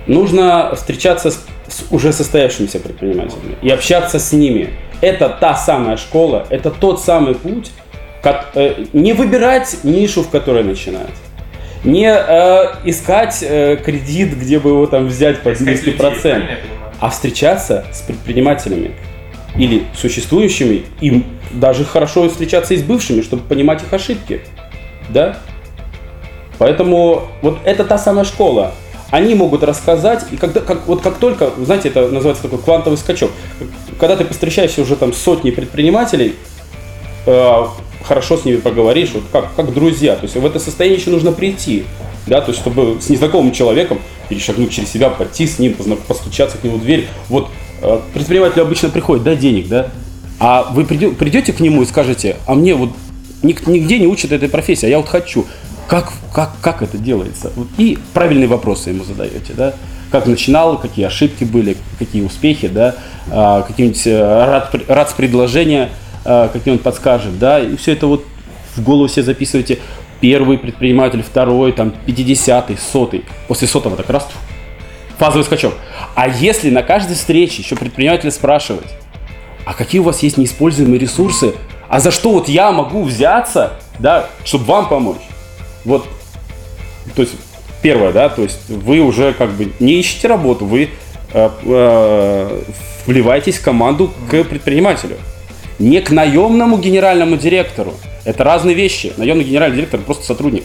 нужно 0.08 0.74
встречаться 0.74 1.30
с, 1.30 1.46
с 1.68 1.84
уже 1.92 2.12
состоявшимися 2.12 2.80
предпринимателями 2.80 3.56
и 3.62 3.70
общаться 3.70 4.18
с 4.18 4.32
ними. 4.32 4.70
Это 5.00 5.28
та 5.28 5.54
самая 5.54 5.96
школа, 5.96 6.44
это 6.50 6.72
тот 6.72 7.00
самый 7.00 7.36
путь, 7.36 7.70
как, 8.20 8.48
э, 8.56 8.84
не 8.92 9.12
выбирать 9.12 9.78
нишу, 9.84 10.24
в 10.24 10.28
которой 10.28 10.64
начинать. 10.64 11.14
Не 11.84 12.12
э, 12.12 12.74
искать 12.84 13.38
э, 13.42 13.76
кредит, 13.76 14.36
где 14.36 14.58
бы 14.58 14.70
его 14.70 14.86
там 14.86 15.06
взять 15.06 15.38
под 15.42 15.60
низкий 15.60 15.92
людей, 15.92 15.92
процент 15.92 16.44
понимаю? 16.44 16.77
А 17.00 17.10
встречаться 17.10 17.86
с 17.92 18.00
предпринимателями 18.00 18.92
или 19.56 19.86
существующими, 19.94 20.84
и 21.00 21.24
даже 21.52 21.84
хорошо 21.84 22.28
встречаться 22.28 22.74
и 22.74 22.76
с 22.76 22.82
бывшими, 22.82 23.22
чтобы 23.22 23.42
понимать 23.42 23.82
их 23.82 23.92
ошибки. 23.92 24.42
Да? 25.08 25.38
Поэтому 26.58 27.28
вот 27.42 27.58
это 27.64 27.84
та 27.84 27.98
самая 27.98 28.24
школа. 28.24 28.72
Они 29.10 29.34
могут 29.34 29.62
рассказать, 29.62 30.26
и 30.30 30.36
когда, 30.36 30.60
как, 30.60 30.86
вот 30.86 31.00
как 31.00 31.16
только, 31.16 31.50
знаете, 31.58 31.88
это 31.88 32.08
называется 32.08 32.42
такой 32.42 32.58
квантовый 32.58 32.98
скачок, 32.98 33.30
когда 33.98 34.16
ты 34.16 34.26
встречаешься 34.26 34.82
уже 34.82 34.96
там 34.96 35.14
с 35.14 35.18
сотней 35.18 35.50
предпринимателей, 35.50 36.34
э, 37.24 37.64
хорошо 38.02 38.36
с 38.36 38.44
ними 38.44 38.56
поговоришь, 38.56 39.10
вот 39.14 39.24
как, 39.32 39.54
как 39.54 39.72
друзья. 39.72 40.14
То 40.16 40.24
есть 40.24 40.36
в 40.36 40.44
это 40.44 40.58
состояние 40.58 41.00
еще 41.00 41.10
нужно 41.10 41.32
прийти, 41.32 41.84
да, 42.26 42.42
то 42.42 42.50
есть 42.50 42.60
чтобы 42.60 43.00
с 43.00 43.08
незнакомым 43.08 43.52
человеком 43.52 43.98
перешагнуть 44.28 44.70
через 44.70 44.90
себя, 44.90 45.10
пойти 45.10 45.46
с 45.46 45.58
ним, 45.58 45.74
постучаться 46.06 46.58
к 46.58 46.64
нему 46.64 46.78
в 46.78 46.82
дверь. 46.82 47.08
Вот 47.28 47.48
э, 47.82 48.00
предприниматель 48.14 48.60
обычно 48.60 48.88
приходит, 48.88 49.24
да, 49.24 49.34
денег, 49.34 49.68
да, 49.68 49.90
а 50.40 50.64
вы 50.70 50.84
придете 50.84 51.52
к 51.52 51.60
нему 51.60 51.82
и 51.82 51.86
скажете, 51.86 52.36
а 52.46 52.54
мне 52.54 52.74
вот 52.74 52.90
нигде 53.42 53.98
не 53.98 54.06
учат 54.06 54.32
этой 54.32 54.48
профессии, 54.48 54.86
а 54.86 54.88
я 54.88 54.98
вот 54.98 55.08
хочу. 55.08 55.46
Как, 55.88 56.12
как, 56.34 56.52
как 56.60 56.82
это 56.82 56.98
делается? 56.98 57.50
И 57.78 57.98
правильные 58.12 58.46
вопросы 58.46 58.90
ему 58.90 59.04
задаете, 59.04 59.54
да? 59.54 59.74
Как 60.10 60.26
начинал, 60.26 60.78
какие 60.78 61.06
ошибки 61.06 61.44
были, 61.44 61.76
какие 61.98 62.22
успехи, 62.22 62.68
да? 62.68 62.96
А, 63.30 63.62
Какие-нибудь 63.62 64.06
э, 64.06 64.44
рад, 64.46 64.74
рад 64.86 65.14
предложения, 65.14 65.90
а, 66.24 66.50
он 66.66 66.78
подскажет, 66.78 67.38
да? 67.38 67.58
И 67.60 67.76
все 67.76 67.92
это 67.92 68.06
вот 68.06 68.24
в 68.76 68.82
голову 68.82 69.08
себе 69.08 69.22
записываете. 69.24 69.78
Первый 70.20 70.58
предприниматель, 70.58 71.22
второй, 71.22 71.72
там, 71.72 71.92
пятидесятый, 72.06 72.76
сотый. 72.76 73.24
После 73.46 73.68
сотого 73.68 73.96
так 73.96 74.10
раз, 74.10 74.28
фазовый 75.18 75.44
скачок. 75.44 75.74
А 76.14 76.28
если 76.28 76.70
на 76.70 76.82
каждой 76.82 77.14
встрече 77.14 77.62
еще 77.62 77.76
предпринимателя 77.76 78.30
спрашивать, 78.30 78.88
а 79.64 79.74
какие 79.74 80.00
у 80.00 80.04
вас 80.04 80.22
есть 80.22 80.38
неиспользуемые 80.38 80.98
ресурсы, 80.98 81.54
а 81.88 82.00
за 82.00 82.10
что 82.10 82.30
вот 82.30 82.48
я 82.48 82.72
могу 82.72 83.02
взяться, 83.02 83.74
да, 83.98 84.26
чтобы 84.44 84.64
вам 84.64 84.88
помочь? 84.88 85.22
Вот, 85.84 86.06
то 87.14 87.22
есть, 87.22 87.34
первое, 87.82 88.12
да, 88.12 88.28
то 88.28 88.42
есть 88.42 88.68
вы 88.68 89.00
уже 89.00 89.32
как 89.32 89.50
бы 89.52 89.72
не 89.78 90.00
ищете 90.00 90.28
работу, 90.28 90.64
вы 90.66 90.90
э, 91.32 91.50
э, 91.62 92.62
вливаетесь 93.06 93.58
в 93.58 93.64
команду 93.64 94.12
к 94.30 94.44
предпринимателю. 94.44 95.16
Не 95.78 96.00
к 96.00 96.10
наемному 96.10 96.78
генеральному 96.78 97.36
директору. 97.36 97.94
Это 98.24 98.44
разные 98.44 98.74
вещи. 98.74 99.12
Наемный 99.16 99.44
генеральный 99.44 99.76
директор 99.76 100.00
просто 100.00 100.24
сотрудник. 100.24 100.64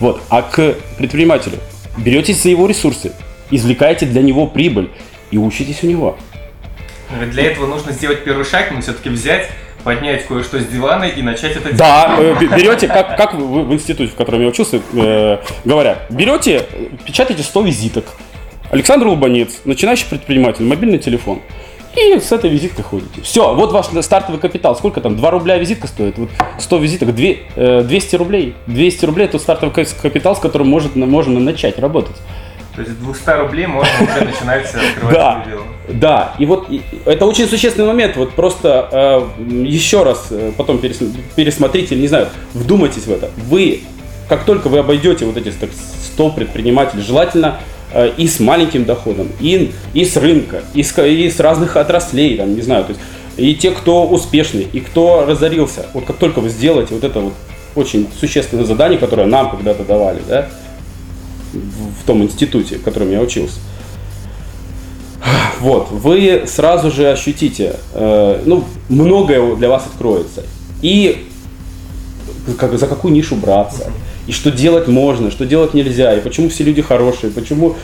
Вот. 0.00 0.20
А 0.28 0.42
к 0.42 0.74
предпринимателю. 0.96 1.58
Беретесь 1.96 2.42
за 2.42 2.50
его 2.50 2.66
ресурсы, 2.66 3.12
извлекаете 3.50 4.06
для 4.06 4.22
него 4.22 4.46
прибыль 4.46 4.90
и 5.30 5.38
учитесь 5.38 5.82
у 5.82 5.86
него. 5.86 6.16
Но 7.10 7.24
ведь 7.24 7.30
Для 7.30 7.44
этого 7.44 7.66
нужно 7.66 7.92
сделать 7.92 8.22
первый 8.22 8.44
шаг, 8.44 8.70
но 8.70 8.80
все-таки 8.80 9.08
взять, 9.08 9.48
поднять 9.82 10.26
кое-что 10.26 10.60
с 10.60 10.66
дивана 10.66 11.04
и 11.04 11.22
начать 11.22 11.52
это 11.52 11.72
делать. 11.72 11.78
Да, 11.78 12.16
э, 12.18 12.34
берете, 12.56 12.86
как, 12.86 13.16
как 13.16 13.34
вы 13.34 13.64
в 13.64 13.72
институте, 13.72 14.12
в 14.12 14.14
котором 14.14 14.42
я 14.42 14.48
учился, 14.48 14.80
э, 14.92 15.38
говорят, 15.64 16.06
берете, 16.10 16.66
печатаете 17.04 17.42
100 17.42 17.62
визиток. 17.62 18.04
Александр 18.70 19.06
Лубанец, 19.06 19.60
начинающий 19.64 20.06
предприниматель, 20.08 20.64
мобильный 20.64 20.98
телефон. 20.98 21.40
И 21.98 22.20
с 22.20 22.30
этой 22.32 22.50
визиткой 22.50 22.84
ходите. 22.84 23.20
Все, 23.22 23.54
вот 23.54 23.72
ваш 23.72 23.86
стартовый 24.04 24.40
капитал. 24.40 24.76
Сколько 24.76 25.00
там? 25.00 25.16
2 25.16 25.30
рубля 25.30 25.58
визитка 25.58 25.86
стоит. 25.88 26.16
Вот 26.18 26.28
100 26.58 26.76
визиток, 26.78 27.14
две- 27.14 27.40
э, 27.56 27.82
200 27.82 28.16
рублей. 28.16 28.54
200 28.66 29.04
рублей 29.04 29.24
это 29.26 29.38
стартовый 29.38 29.74
ка- 29.74 29.84
капитал, 30.00 30.36
с 30.36 30.38
которым 30.38 30.68
может, 30.68 30.94
можно 30.96 31.40
начать 31.40 31.78
работать. 31.78 32.16
То 32.76 32.82
есть 32.82 32.98
200 33.00 33.30
рублей 33.40 33.66
можно 33.66 33.90
уже 34.00 34.24
начинать 34.24 34.66
открывать 34.66 35.14
Да. 35.14 35.44
дело. 35.48 35.62
Да, 35.88 36.34
и 36.38 36.46
вот 36.46 36.70
и- 36.70 36.82
это 37.06 37.26
очень 37.26 37.48
существенный 37.48 37.88
момент. 37.88 38.16
Вот 38.16 38.32
просто 38.34 38.88
э, 38.92 39.42
еще 39.64 40.04
раз 40.04 40.28
э, 40.30 40.52
потом 40.56 40.78
перес- 40.78 41.02
пересмотрите, 41.34 41.96
не 41.96 42.06
знаю, 42.06 42.28
вдумайтесь 42.54 43.06
в 43.06 43.10
это. 43.10 43.30
Вы, 43.48 43.80
как 44.28 44.44
только 44.44 44.68
вы 44.68 44.78
обойдете 44.78 45.24
вот 45.24 45.36
эти 45.36 45.50
так, 45.50 45.70
100 45.72 46.30
предпринимателей, 46.30 47.02
желательно 47.02 47.56
э, 47.56 47.77
и 48.16 48.28
с 48.28 48.40
маленьким 48.40 48.84
доходом, 48.84 49.28
и, 49.40 49.72
и 49.94 50.04
с 50.04 50.16
рынка, 50.16 50.62
и 50.74 50.82
с, 50.82 50.96
и 51.02 51.30
с 51.30 51.40
разных 51.40 51.76
отраслей, 51.76 52.36
там, 52.36 52.54
не 52.54 52.62
знаю, 52.62 52.84
то 52.84 52.90
есть, 52.90 53.00
и 53.36 53.54
те, 53.54 53.70
кто 53.70 54.06
успешный, 54.06 54.66
и 54.72 54.80
кто 54.80 55.24
разорился. 55.26 55.86
Вот 55.94 56.04
как 56.04 56.16
только 56.16 56.40
вы 56.40 56.48
сделаете 56.48 56.94
вот 56.94 57.04
это 57.04 57.20
вот 57.20 57.32
очень 57.76 58.08
существенное 58.18 58.64
задание, 58.64 58.98
которое 58.98 59.26
нам 59.26 59.50
когда-то 59.50 59.84
давали, 59.84 60.20
да, 60.26 60.48
в 61.52 62.06
том 62.06 62.22
институте, 62.22 62.76
в 62.76 62.82
котором 62.82 63.10
я 63.10 63.20
учился, 63.20 63.60
вот, 65.60 65.90
вы 65.90 66.44
сразу 66.46 66.90
же 66.90 67.10
ощутите, 67.10 67.76
э, 67.92 68.42
ну, 68.44 68.64
многое 68.88 69.56
для 69.56 69.68
вас 69.68 69.86
откроется. 69.86 70.44
И 70.82 71.26
как, 72.58 72.78
за 72.78 72.86
какую 72.86 73.12
нишу 73.12 73.34
браться, 73.34 73.90
и 74.28 74.32
что 74.32 74.50
делать 74.50 74.86
можно, 74.88 75.30
что 75.30 75.46
делать 75.46 75.72
нельзя, 75.72 76.14
и 76.14 76.20
почему 76.20 76.50
все 76.50 76.62
люди 76.62 76.82
хорошие, 76.82 77.32
почему 77.32 77.76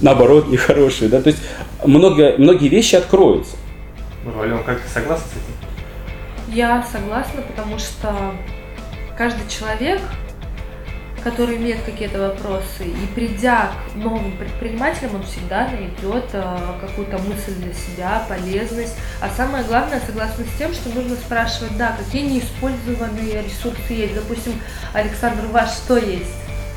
наоборот 0.00 0.48
нехорошие, 0.48 1.10
да, 1.10 1.20
то 1.20 1.30
есть 1.30 1.42
много, 1.84 2.36
многие 2.38 2.68
вещи 2.68 2.94
откроются. 2.94 3.56
Ну, 4.24 4.40
Алена, 4.40 4.62
как 4.62 4.80
ты 4.80 4.88
согласна 4.88 5.26
с 5.26 5.32
этим? 5.32 6.54
Я 6.56 6.86
согласна, 6.90 7.42
потому 7.42 7.76
что 7.80 8.14
каждый 9.18 9.42
человек, 9.50 10.00
который 11.22 11.56
имеет 11.56 11.82
какие-то 11.82 12.18
вопросы, 12.18 12.84
и 12.84 13.06
придя 13.14 13.70
к 13.92 13.96
новым 13.96 14.36
предпринимателям, 14.36 15.16
он 15.16 15.22
всегда 15.24 15.68
найдет 15.68 16.24
э, 16.32 16.56
какую-то 16.80 17.18
мысль 17.18 17.54
для 17.56 17.72
себя, 17.72 18.24
полезность. 18.28 18.96
А 19.20 19.28
самое 19.36 19.64
главное, 19.64 20.00
согласна 20.06 20.44
с 20.44 20.58
тем, 20.58 20.72
что 20.72 20.88
нужно 20.90 21.16
спрашивать, 21.16 21.76
да, 21.76 21.96
какие 21.98 22.22
неиспользованные 22.22 23.42
ресурсы 23.42 23.92
есть. 23.92 24.14
Допустим, 24.14 24.52
Александр, 24.92 25.44
у 25.48 25.52
вас 25.52 25.76
что 25.76 25.96
есть? 25.96 26.32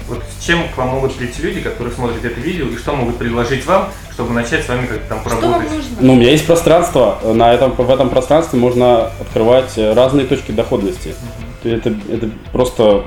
Вот 0.07 0.21
с 0.37 0.43
чем 0.45 0.67
к 0.67 0.77
вам 0.77 0.89
могут 0.89 1.15
прийти 1.15 1.41
люди, 1.41 1.61
которые 1.61 1.93
смотрят 1.93 2.23
это 2.23 2.39
видео, 2.39 2.65
и 2.67 2.75
что 2.75 2.93
могут 2.93 3.17
предложить 3.17 3.65
вам, 3.65 3.89
чтобы 4.11 4.33
начать 4.33 4.65
с 4.65 4.67
вами 4.67 4.85
как-то 4.85 5.07
там 5.07 5.19
Что 5.21 5.29
вам 5.29 5.39
поработать? 5.39 5.71
нужно? 5.71 5.97
Ну, 6.01 6.13
у 6.13 6.15
меня 6.17 6.31
есть 6.31 6.45
пространство, 6.45 7.19
на 7.23 7.53
этом, 7.53 7.71
в 7.71 7.89
этом 7.89 8.09
пространстве 8.09 8.59
можно 8.59 9.05
открывать 9.21 9.77
э, 9.77 9.93
разные 9.93 10.25
точки 10.25 10.51
доходности. 10.51 11.15
Есть 11.63 11.85
Это, 11.85 11.95
это 12.11 12.29
просто 12.51 13.05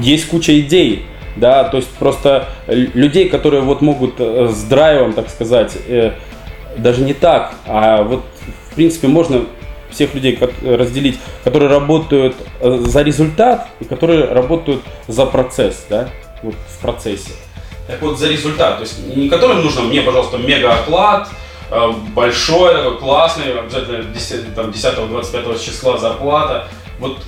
есть 0.00 0.28
куча 0.28 0.58
идей, 0.60 1.06
да, 1.36 1.64
то 1.64 1.78
есть 1.78 1.88
просто 1.90 2.48
людей, 2.66 3.28
которые 3.28 3.62
вот 3.62 3.80
могут 3.80 4.14
э, 4.18 4.48
с 4.48 4.62
драйвом, 4.64 5.12
так 5.12 5.28
сказать, 5.28 5.76
э, 5.86 6.12
даже 6.76 7.02
не 7.02 7.14
так, 7.14 7.54
а 7.66 8.02
вот 8.02 8.24
в 8.70 8.74
принципе 8.74 9.08
можно 9.08 9.44
всех 9.90 10.14
людей 10.14 10.38
разделить, 10.62 11.18
которые 11.42 11.68
работают 11.68 12.36
э, 12.60 12.78
за 12.84 13.02
результат 13.02 13.68
и 13.80 13.84
которые 13.84 14.26
работают 14.26 14.82
за 15.08 15.26
процесс, 15.26 15.86
да, 15.88 16.08
вот 16.42 16.54
в 16.54 16.80
процессе. 16.80 17.32
Так 17.86 18.00
вот, 18.00 18.18
за 18.18 18.28
результат, 18.28 18.76
то 18.76 18.82
есть 18.82 19.06
не 19.14 19.28
которым 19.28 19.62
нужно 19.62 19.82
мне, 19.82 20.00
пожалуйста, 20.00 20.38
мега 20.38 20.72
оклад, 20.72 21.28
большой, 22.14 22.74
такой 22.74 22.98
классный, 22.98 23.58
обязательно 23.58 24.04
10, 24.04 24.54
там, 24.54 24.70
10-25 24.70 25.62
числа 25.62 25.98
зарплата. 25.98 26.68
Вот 26.98 27.18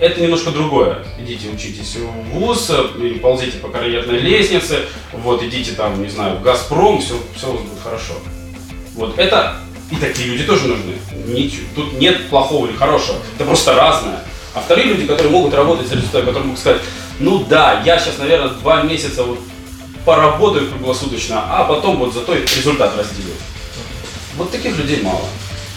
это 0.00 0.20
немножко 0.20 0.50
другое. 0.50 1.04
Идите 1.18 1.48
учитесь 1.48 1.96
в 1.96 2.30
ВУЗ, 2.32 2.70
или 2.98 3.18
ползите 3.18 3.58
по 3.58 3.68
карьерной 3.68 4.18
лестнице, 4.18 4.80
вот 5.12 5.42
идите 5.42 5.72
там, 5.72 6.00
не 6.02 6.08
знаю, 6.08 6.36
в 6.36 6.42
Газпром, 6.42 7.00
все, 7.00 7.14
все 7.36 7.48
у 7.48 7.52
вас 7.52 7.62
будет 7.62 7.82
хорошо. 7.82 8.14
Вот 8.94 9.18
это 9.18 9.56
и 9.90 9.96
такие 9.96 10.28
люди 10.28 10.44
тоже 10.44 10.68
нужны. 10.68 10.94
Ничего, 11.26 11.66
тут 11.74 11.92
нет 11.94 12.28
плохого 12.28 12.66
или 12.66 12.76
хорошего, 12.76 13.18
это 13.36 13.44
просто 13.44 13.74
разное. 13.74 14.22
А 14.54 14.60
вторые 14.60 14.88
люди, 14.88 15.06
которые 15.06 15.30
могут 15.30 15.54
работать 15.54 15.86
за 15.86 15.94
результат, 15.94 16.22
которые 16.22 16.44
могут 16.44 16.60
сказать, 16.60 16.82
ну 17.20 17.44
да, 17.44 17.82
я 17.84 17.98
сейчас, 17.98 18.18
наверное, 18.18 18.50
два 18.50 18.82
месяца 18.82 19.24
вот 19.24 19.38
поработаю 20.04 20.68
круглосуточно, 20.68 21.44
а 21.48 21.64
потом 21.64 21.98
вот 21.98 22.14
зато 22.14 22.34
результат 22.34 22.96
разделю. 22.96 23.34
Вот 24.36 24.50
таких 24.50 24.76
людей 24.76 25.02
мало. 25.02 25.24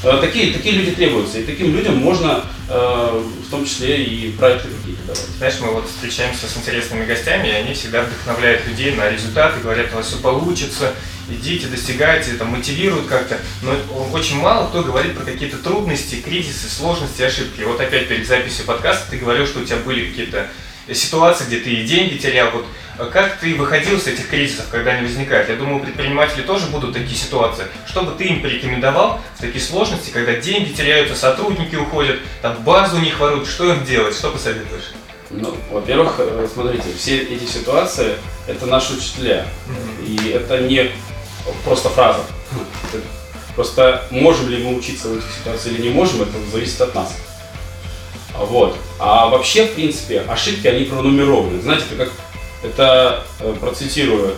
Э, 0.04 0.18
Такие, 0.20 0.52
такие 0.54 0.76
люди 0.76 0.92
требуются, 0.92 1.40
и 1.40 1.44
таким 1.44 1.76
людям 1.76 1.98
можно 1.98 2.44
э, 2.70 3.24
в 3.48 3.52
том 3.52 3.66
числе 3.66 4.04
и 4.04 4.32
проекты 4.32 4.70
какие-то 4.70 5.04
давать. 5.08 5.22
Знаешь, 5.38 5.56
мы 5.62 5.68
вот 5.74 5.88
встречаемся 5.88 6.48
с 6.48 6.58
интересными 6.58 7.06
гостями, 7.06 7.48
и 7.48 7.52
они 7.52 7.74
всегда 7.74 8.02
вдохновляют 8.04 8.68
людей 8.68 8.96
на 8.96 9.10
результаты, 9.10 9.60
говорят, 9.60 9.94
у 9.94 9.98
вас 9.98 10.08
все 10.08 10.18
получится, 10.18 10.94
идите, 11.30 11.68
достигайте, 11.68 12.34
там, 12.34 12.48
мотивируют 12.48 13.08
как-то. 13.08 13.40
Но 13.62 13.76
очень 14.12 14.38
мало 14.38 14.70
кто 14.70 14.82
говорит 14.82 15.16
про 15.16 15.24
какие-то 15.24 15.58
трудности, 15.58 16.16
кризисы, 16.16 16.68
сложности, 16.68 17.22
ошибки. 17.22 17.62
Вот 17.62 17.80
опять 17.80 18.08
перед 18.08 18.28
записью 18.28 18.66
подкаста 18.66 19.12
ты 19.12 19.18
говорил, 19.18 19.46
что 19.46 19.60
у 19.60 19.66
тебя 19.66 19.78
были 19.78 20.10
какие-то 20.10 20.48
ситуации, 20.92 21.46
где 21.46 21.58
ты 21.58 21.72
и 21.74 21.86
деньги 21.86 22.18
терял. 22.18 22.50
Вот 22.52 22.66
как 23.06 23.38
ты 23.40 23.56
выходил 23.56 24.00
с 24.00 24.08
этих 24.08 24.30
кризисов, 24.30 24.66
когда 24.70 24.92
они 24.92 25.08
возникают? 25.08 25.50
Я 25.50 25.56
думаю, 25.56 25.78
у 25.78 25.80
предпринимателей 25.80 26.44
тоже 26.44 26.68
будут 26.68 26.94
такие 26.94 27.16
ситуации. 27.16 27.66
Что 27.88 28.04
бы 28.04 28.12
ты 28.18 28.26
им 28.26 28.42
порекомендовал 28.42 29.22
в 29.38 29.42
такие 29.42 29.64
сложности, 29.64 30.12
когда 30.12 30.36
деньги 30.36 30.72
теряются, 30.74 31.16
сотрудники 31.16 31.76
уходят, 31.76 32.20
там 32.42 32.62
базу 32.64 33.00
не 33.00 33.12
воруют, 33.14 33.48
что 33.48 33.74
им 33.74 33.84
делать, 33.86 34.16
что 34.16 34.30
посоветуешь? 34.30 34.92
Ну, 35.30 35.56
во-первых, 35.72 36.16
э, 36.20 36.48
смотрите, 36.54 36.84
все 36.98 37.20
эти 37.20 37.46
ситуации 37.46 38.18
это 38.48 38.66
наши 38.66 38.94
учителя. 38.94 39.46
И 40.06 40.30
это 40.30 40.60
не 40.60 40.92
просто 41.64 41.90
фраза. 41.90 42.22
Просто 43.56 44.06
можем 44.12 44.50
ли 44.50 44.64
мы 44.64 44.78
учиться 44.78 45.10
в 45.10 45.18
этих 45.18 45.28
ситуациях 45.38 45.80
или 45.80 45.88
не 45.88 45.94
можем, 45.94 46.22
это 46.22 46.32
зависит 46.52 46.82
от 46.82 46.96
нас. 46.96 47.16
Вот. 48.38 48.78
А 49.00 49.28
вообще, 49.28 49.66
в 49.66 49.74
принципе, 49.76 50.22
ошибки, 50.22 50.68
они 50.68 50.86
пронумерованы. 50.86 51.62
Знаете, 51.62 51.86
это 51.92 52.06
как, 52.06 52.14
это, 52.64 53.24
э, 53.40 53.54
процитирую, 53.60 54.36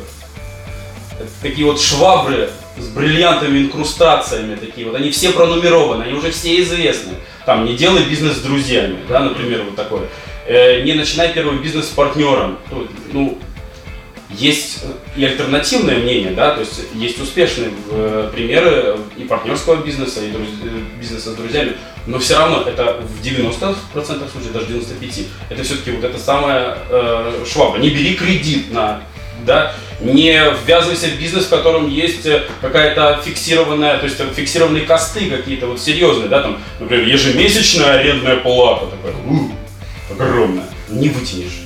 такие 1.41 1.65
вот 1.65 1.79
швабры 1.79 2.49
с 2.77 2.87
бриллиантовыми 2.87 3.59
инкрустациями, 3.59 4.55
такие 4.55 4.87
вот, 4.87 4.95
они 4.95 5.11
все 5.11 5.31
пронумерованы, 5.31 6.03
они 6.03 6.13
уже 6.13 6.31
все 6.31 6.59
известны. 6.61 7.13
Там, 7.45 7.65
не 7.65 7.75
делай 7.75 8.03
бизнес 8.03 8.37
с 8.37 8.41
друзьями, 8.41 8.99
да, 9.07 9.19
например, 9.19 9.63
вот 9.63 9.75
такое. 9.75 10.09
Э, 10.47 10.81
не 10.81 10.93
начинай 10.93 11.31
первый 11.33 11.59
бизнес 11.59 11.85
с 11.85 11.89
партнером. 11.89 12.57
Ну, 13.11 13.37
есть 14.29 14.83
и 15.15 15.23
альтернативное 15.23 15.97
мнение, 15.97 16.31
да, 16.31 16.55
то 16.55 16.61
есть 16.61 16.81
есть 16.95 17.21
успешные 17.21 17.69
э, 17.91 18.31
примеры 18.33 18.97
и 19.15 19.23
партнерского 19.23 19.83
бизнеса, 19.83 20.21
и 20.21 20.31
друз- 20.31 20.63
э, 20.63 20.99
бизнеса 20.99 21.31
с 21.31 21.35
друзьями, 21.35 21.73
но 22.05 22.19
все 22.19 22.37
равно 22.37 22.63
это 22.67 23.01
в 23.01 23.25
90% 23.25 23.75
случаев, 24.31 24.51
даже 24.51 24.67
95%, 24.67 25.25
это 25.49 25.63
все-таки 25.63 25.91
вот 25.91 26.03
эта 26.03 26.17
самая 26.17 26.77
э, 26.89 27.45
швабра. 27.49 27.79
Не 27.79 27.89
бери 27.89 28.15
кредит 28.15 28.71
на, 28.71 29.01
да, 29.45 29.73
не 30.01 30.37
ввязывайся 30.65 31.07
в 31.07 31.19
бизнес, 31.19 31.45
в 31.45 31.49
котором 31.49 31.89
есть 31.89 32.25
э, 32.25 32.43
какая-то 32.61 33.21
фиксированная, 33.23 33.97
то 33.97 34.05
есть 34.05 34.19
э, 34.19 34.25
фиксированные 34.35 34.85
косты 34.85 35.29
какие-то 35.29 35.67
вот 35.67 35.79
серьезные, 35.79 36.27
да, 36.27 36.41
там, 36.41 36.59
например, 36.79 37.07
ежемесячная 37.07 37.99
арендная 37.99 38.37
плата 38.37 38.87
такая, 38.87 39.15
у, 39.25 39.51
огромная, 40.11 40.65
не 40.89 41.09
вытянешь. 41.09 41.61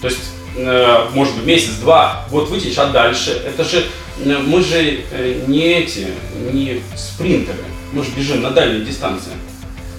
То 0.00 0.08
есть, 0.08 0.20
э, 0.56 1.08
может 1.12 1.34
быть, 1.34 1.44
месяц-два, 1.44 2.24
вот 2.30 2.48
вытянешь, 2.48 2.78
а 2.78 2.86
дальше? 2.86 3.42
Это 3.46 3.64
же, 3.64 3.84
э, 4.24 4.38
мы 4.38 4.62
же 4.62 5.04
не 5.46 5.74
эти, 5.74 6.08
не 6.52 6.80
спринтеры, 6.96 7.64
мы 7.92 8.02
же 8.02 8.10
бежим 8.16 8.42
на 8.42 8.50
дальние 8.50 8.84
дистанции. 8.84 9.32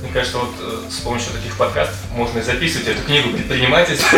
Мне 0.01 0.11
кажется, 0.11 0.37
вот 0.37 0.53
э, 0.59 0.89
с 0.89 0.99
помощью 0.99 1.33
таких 1.33 1.55
подкастов 1.57 1.97
можно 2.11 2.39
и 2.39 2.41
записывать 2.41 2.87
эту 2.87 3.03
книгу 3.03 3.29
предпринимательства 3.29 4.17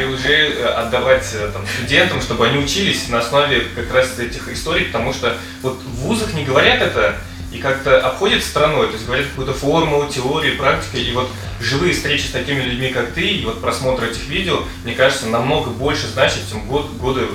и 0.00 0.04
уже 0.04 0.52
э, 0.52 0.64
отдавать 0.66 1.28
э, 1.34 1.50
там, 1.52 1.66
студентам, 1.66 2.20
чтобы 2.20 2.46
они 2.46 2.58
учились 2.58 3.08
на 3.08 3.18
основе 3.18 3.66
как 3.74 3.92
раз 3.92 4.18
этих 4.18 4.48
историй, 4.48 4.86
потому 4.86 5.12
что 5.12 5.36
вот 5.62 5.80
в 5.82 5.96
вузах 6.02 6.34
не 6.34 6.44
говорят 6.44 6.80
это 6.80 7.16
и 7.52 7.58
как-то 7.58 8.00
обходят 8.00 8.42
стороной, 8.42 8.88
то 8.88 8.92
есть 8.94 9.06
говорят 9.06 9.26
какую-то 9.28 9.54
формулу, 9.54 10.08
теорию, 10.08 10.58
практику, 10.58 10.96
и 10.96 11.12
вот 11.12 11.30
живые 11.60 11.94
встречи 11.94 12.26
с 12.26 12.30
такими 12.30 12.60
людьми, 12.60 12.90
как 12.90 13.12
ты, 13.12 13.22
и 13.22 13.44
вот 13.44 13.60
просмотр 13.60 14.04
этих 14.04 14.26
видео, 14.28 14.62
мне 14.84 14.94
кажется, 14.94 15.26
намного 15.26 15.70
больше 15.70 16.06
значит, 16.08 16.40
чем 16.50 16.66
год, 16.66 16.90
годы 16.96 17.22
э, 17.22 17.26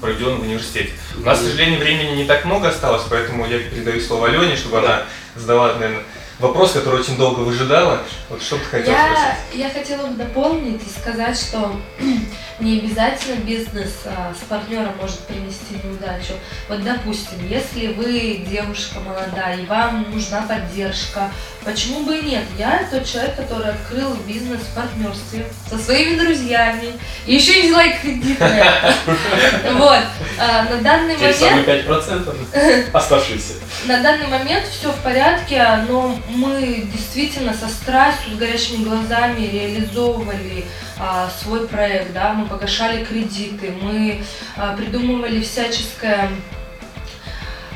проведенные 0.00 0.38
в 0.38 0.42
университете. 0.42 0.90
У 1.16 1.20
нас, 1.22 1.38
к 1.38 1.42
сожалению, 1.42 1.78
времени 1.78 2.16
не 2.16 2.24
так 2.24 2.44
много 2.44 2.68
осталось, 2.68 3.02
поэтому 3.08 3.46
я 3.46 3.58
передаю 3.58 4.00
слово 4.00 4.28
Алене, 4.28 4.56
чтобы 4.56 4.78
она 4.78 5.04
задала, 5.36 5.74
наверное, 5.74 6.02
вопрос, 6.42 6.72
который 6.72 7.00
очень 7.00 7.16
долго 7.16 7.40
выжидала. 7.40 8.02
Вот 8.28 8.42
что 8.42 8.56
ты 8.58 8.64
хотела 8.64 8.94
Я, 8.94 9.06
спросить? 9.14 9.36
я 9.54 9.70
хотела 9.70 10.06
бы 10.08 10.14
дополнить 10.14 10.82
и 10.84 11.00
сказать, 11.00 11.38
что 11.38 11.80
не 12.60 12.78
обязательно 12.80 13.36
бизнес 13.36 13.92
а, 14.04 14.34
с 14.34 14.44
партнером 14.48 14.92
может 15.00 15.20
принести 15.20 15.76
неудачу. 15.82 16.34
Вот, 16.68 16.82
допустим, 16.82 17.38
если 17.48 17.92
вы 17.94 18.44
девушка 18.48 18.98
молодая 19.00 19.58
и 19.58 19.66
вам 19.66 20.10
нужна 20.10 20.42
поддержка, 20.42 21.30
почему 21.64 22.04
бы 22.04 22.18
и 22.18 22.22
нет? 22.22 22.44
Я 22.58 22.88
тот 22.90 23.06
человек, 23.06 23.36
который 23.36 23.70
открыл 23.70 24.14
бизнес 24.26 24.60
в 24.60 24.74
партнерстве 24.74 25.46
со 25.70 25.78
своими 25.78 26.18
друзьями, 26.18 26.92
и 27.26 27.34
еще 27.34 27.60
и 27.60 27.66
взяла 27.66 27.84
и. 27.84 27.92
Вот. 29.74 30.04
А, 30.38 30.64
На 30.64 30.76
данный 30.78 31.16
Те 31.16 31.32
момент 31.44 31.68
5% 31.68 32.90
оставшиеся. 32.92 33.54
на 33.86 34.02
данный 34.02 34.26
момент 34.26 34.66
все 34.66 34.90
в 34.90 34.96
порядке, 35.02 35.64
но 35.88 36.18
мы 36.28 36.86
действительно 36.92 37.52
со 37.54 37.68
страстью, 37.68 38.34
с 38.34 38.38
горящими 38.38 38.84
глазами 38.84 39.46
реализовывали 39.46 40.64
а, 40.98 41.30
свой 41.42 41.66
проект, 41.68 42.12
да, 42.12 42.32
мы 42.32 42.46
погашали 42.46 43.04
кредиты, 43.04 43.72
мы 43.80 44.22
а, 44.56 44.76
придумывали 44.76 45.40
всяческое, 45.42 46.28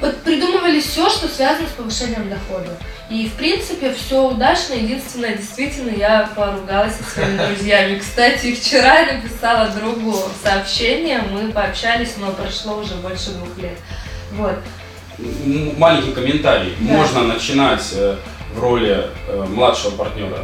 вот 0.00 0.16
придумывали 0.22 0.80
все, 0.80 1.08
что 1.10 1.28
связано 1.28 1.68
с 1.68 1.72
повышением 1.72 2.28
дохода. 2.28 2.76
И 3.08 3.28
в 3.28 3.34
принципе 3.34 3.94
все 3.94 4.28
удачно. 4.28 4.75
Единственное, 4.75 5.36
действительно, 5.36 5.90
я 5.90 6.28
поругалась 6.34 6.94
со 6.96 7.04
своими 7.04 7.46
друзьями. 7.46 7.98
Кстати, 7.98 8.54
вчера 8.54 9.00
я 9.00 9.12
написала 9.14 9.68
другу 9.68 10.16
сообщение, 10.42 11.22
мы 11.30 11.52
пообщались, 11.52 12.14
но 12.18 12.32
прошло 12.32 12.78
уже 12.78 12.94
больше 12.94 13.30
двух 13.30 13.56
лет. 13.58 13.78
Вот. 14.32 14.56
Маленький 15.78 16.12
комментарий. 16.12 16.75
Да. 16.80 16.94
Можно 16.94 17.22
начинать 17.22 17.88
э, 17.94 18.16
в 18.54 18.60
роли 18.60 19.06
э, 19.28 19.44
младшего 19.48 19.92
партнера 19.92 20.40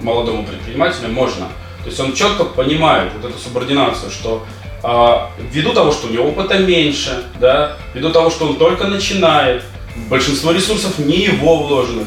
молодому 0.00 0.44
предпринимателю, 0.44 1.08
можно. 1.08 1.46
То 1.82 1.86
есть 1.86 2.00
он 2.00 2.12
четко 2.12 2.44
понимает 2.44 3.12
вот 3.14 3.30
эту 3.30 3.38
субординацию, 3.38 4.10
что 4.10 4.44
а, 4.82 5.30
ввиду 5.38 5.72
того, 5.72 5.92
что 5.92 6.08
у 6.08 6.10
него 6.10 6.28
опыта 6.28 6.58
меньше, 6.58 7.24
да, 7.38 7.76
ввиду 7.94 8.10
того, 8.10 8.30
что 8.30 8.46
он 8.46 8.56
только 8.56 8.86
начинает, 8.86 9.62
большинство 10.08 10.52
ресурсов 10.52 10.98
не 10.98 11.24
его 11.24 11.62
вложено, 11.64 12.04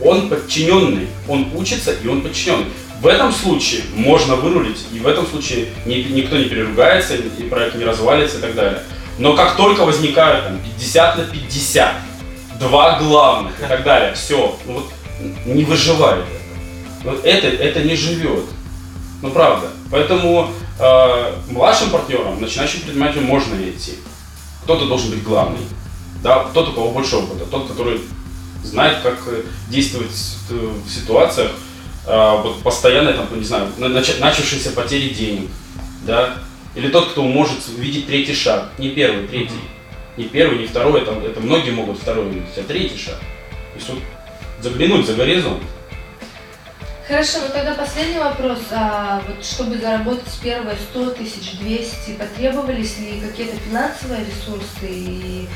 он 0.00 0.28
подчиненный, 0.28 1.08
он 1.28 1.48
учится 1.54 1.92
и 1.92 2.06
он 2.06 2.20
подчиненный. 2.20 2.66
В 3.00 3.06
этом 3.06 3.32
случае 3.32 3.82
можно 3.94 4.36
вырулить, 4.36 4.84
и 4.92 4.98
в 4.98 5.06
этом 5.06 5.26
случае 5.26 5.68
ни- 5.84 6.02
никто 6.12 6.36
не 6.36 6.44
переругается, 6.44 7.14
и 7.16 7.42
проект 7.42 7.76
не 7.76 7.84
развалится 7.84 8.38
и 8.38 8.40
так 8.40 8.54
далее. 8.54 8.82
Но 9.18 9.34
как 9.34 9.56
только 9.56 9.84
возникают 9.84 10.46
там, 10.46 10.58
50 10.78 11.18
на 11.18 11.24
50, 11.24 11.94
два 12.58 12.98
главных 12.98 13.58
и 13.60 13.66
так 13.66 13.84
далее, 13.84 14.14
все, 14.14 14.58
ну 14.66 14.72
вот 14.74 14.90
не 15.44 15.64
выживает 15.64 16.24
это. 16.24 17.10
Вот 17.10 17.24
это, 17.24 17.46
это 17.46 17.82
не 17.82 17.96
живет. 17.96 18.44
Ну 19.22 19.30
правда. 19.30 19.68
Поэтому 19.90 20.50
э, 20.78 21.34
младшим 21.50 21.90
партнерам, 21.90 22.40
начинающим 22.40 22.80
предпринимателям 22.80 23.24
можно 23.24 23.54
идти. 23.56 23.94
Кто-то 24.64 24.86
должен 24.86 25.10
быть 25.10 25.22
главный. 25.22 25.60
Да, 26.26 26.40
кто-то, 26.40 26.72
у 26.72 26.74
кого 26.74 26.90
больше 26.90 27.18
опыта, 27.18 27.46
тот, 27.46 27.68
который 27.68 28.00
знает, 28.64 28.98
как 29.00 29.16
э, 29.28 29.42
действовать 29.68 30.10
э, 30.50 30.54
в 30.84 30.90
ситуациях, 30.90 31.52
э, 32.04 32.40
вот 32.42 32.64
постоянно, 32.64 33.12
там, 33.12 33.28
не 33.38 33.44
знаю, 33.44 33.68
на- 33.78 33.86
нач- 33.86 34.18
начавшиеся 34.18 34.72
потери 34.72 35.10
денег, 35.10 35.48
да, 36.04 36.38
или 36.74 36.88
тот, 36.88 37.10
кто 37.12 37.22
может 37.22 37.68
видеть 37.68 38.08
третий 38.08 38.34
шаг, 38.34 38.70
не 38.76 38.88
первый, 38.88 39.28
третий, 39.28 39.54
не 40.16 40.24
первый, 40.24 40.58
не 40.58 40.66
второй, 40.66 41.02
это, 41.02 41.12
это 41.12 41.40
многие 41.40 41.70
могут 41.70 41.96
второй 42.00 42.28
видеть, 42.28 42.58
а 42.58 42.62
третий 42.64 42.98
шаг. 42.98 43.20
То 43.20 43.76
есть 43.76 43.88
вот 43.88 43.98
заглянуть 44.60 45.06
за 45.06 45.14
горизонт. 45.14 45.62
Хорошо, 47.06 47.38
ну 47.46 47.52
тогда 47.52 47.74
последний 47.74 48.18
вопрос. 48.18 48.58
А 48.72 49.22
вот 49.28 49.44
чтобы 49.46 49.78
заработать 49.78 50.40
первые 50.42 50.76
100 50.90 51.10
тысяч, 51.10 51.52
200, 51.60 52.14
потребовались 52.18 52.98
ли 52.98 53.20
какие-то 53.20 53.56
финансовые 53.58 54.24
ресурсы 54.24 54.88
и 54.90 55.48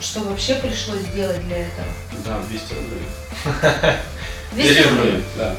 что 0.00 0.20
вообще 0.20 0.54
пришлось 0.56 1.00
сделать 1.00 1.44
для 1.46 1.58
этого? 1.58 1.86
Да, 2.24 2.38
200 2.48 2.72
рублей. 2.74 3.96
200 4.52 4.68
Серьезно? 4.72 4.96
рублей. 4.98 5.22
да. 5.36 5.54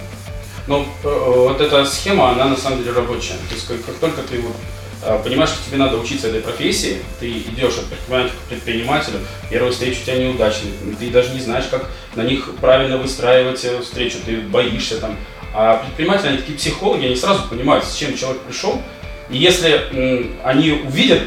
Но 0.68 0.86
э, 1.04 1.24
вот 1.48 1.62
эта 1.62 1.86
схема, 1.86 2.32
она 2.32 2.46
на 2.46 2.58
самом 2.58 2.80
деле 2.80 2.92
рабочая. 2.92 3.36
То 3.50 3.56
есть 3.56 3.68
как, 3.68 3.84
как 3.86 3.96
только 3.96 4.22
ты 4.24 4.40
вот, 4.42 4.56
э, 5.04 5.20
понимаешь, 5.24 5.50
что 5.52 5.66
тебе 5.66 5.78
надо 5.78 5.98
учиться 5.98 6.28
этой 6.28 6.42
профессии, 6.42 6.98
ты 7.20 7.30
идешь 7.30 7.78
от 7.78 7.86
предпринимателя 7.86 8.32
к 8.32 8.50
предпринимателю, 8.50 9.20
первая 9.50 9.72
встреча 9.72 10.00
у 10.02 10.04
тебя 10.06 10.18
неудачная, 10.18 10.72
ты 11.00 11.10
даже 11.10 11.34
не 11.34 11.40
знаешь, 11.40 11.66
как 11.72 11.90
на 12.16 12.22
них 12.24 12.50
правильно 12.60 12.98
выстраивать 12.98 13.64
э, 13.64 13.82
встречу, 13.82 14.18
ты 14.26 14.38
боишься 14.42 15.00
там. 15.00 15.16
А 15.54 15.78
предприниматели, 15.78 16.28
они 16.28 16.38
такие 16.40 16.58
психологи, 16.58 17.06
они 17.06 17.16
сразу 17.16 17.48
понимают, 17.48 17.86
с 17.86 17.96
чем 17.96 18.16
человек 18.18 18.42
пришел. 18.42 18.82
И 19.30 19.38
если 19.38 19.70
м, 19.94 20.36
они 20.44 20.72
увидят 20.72 21.22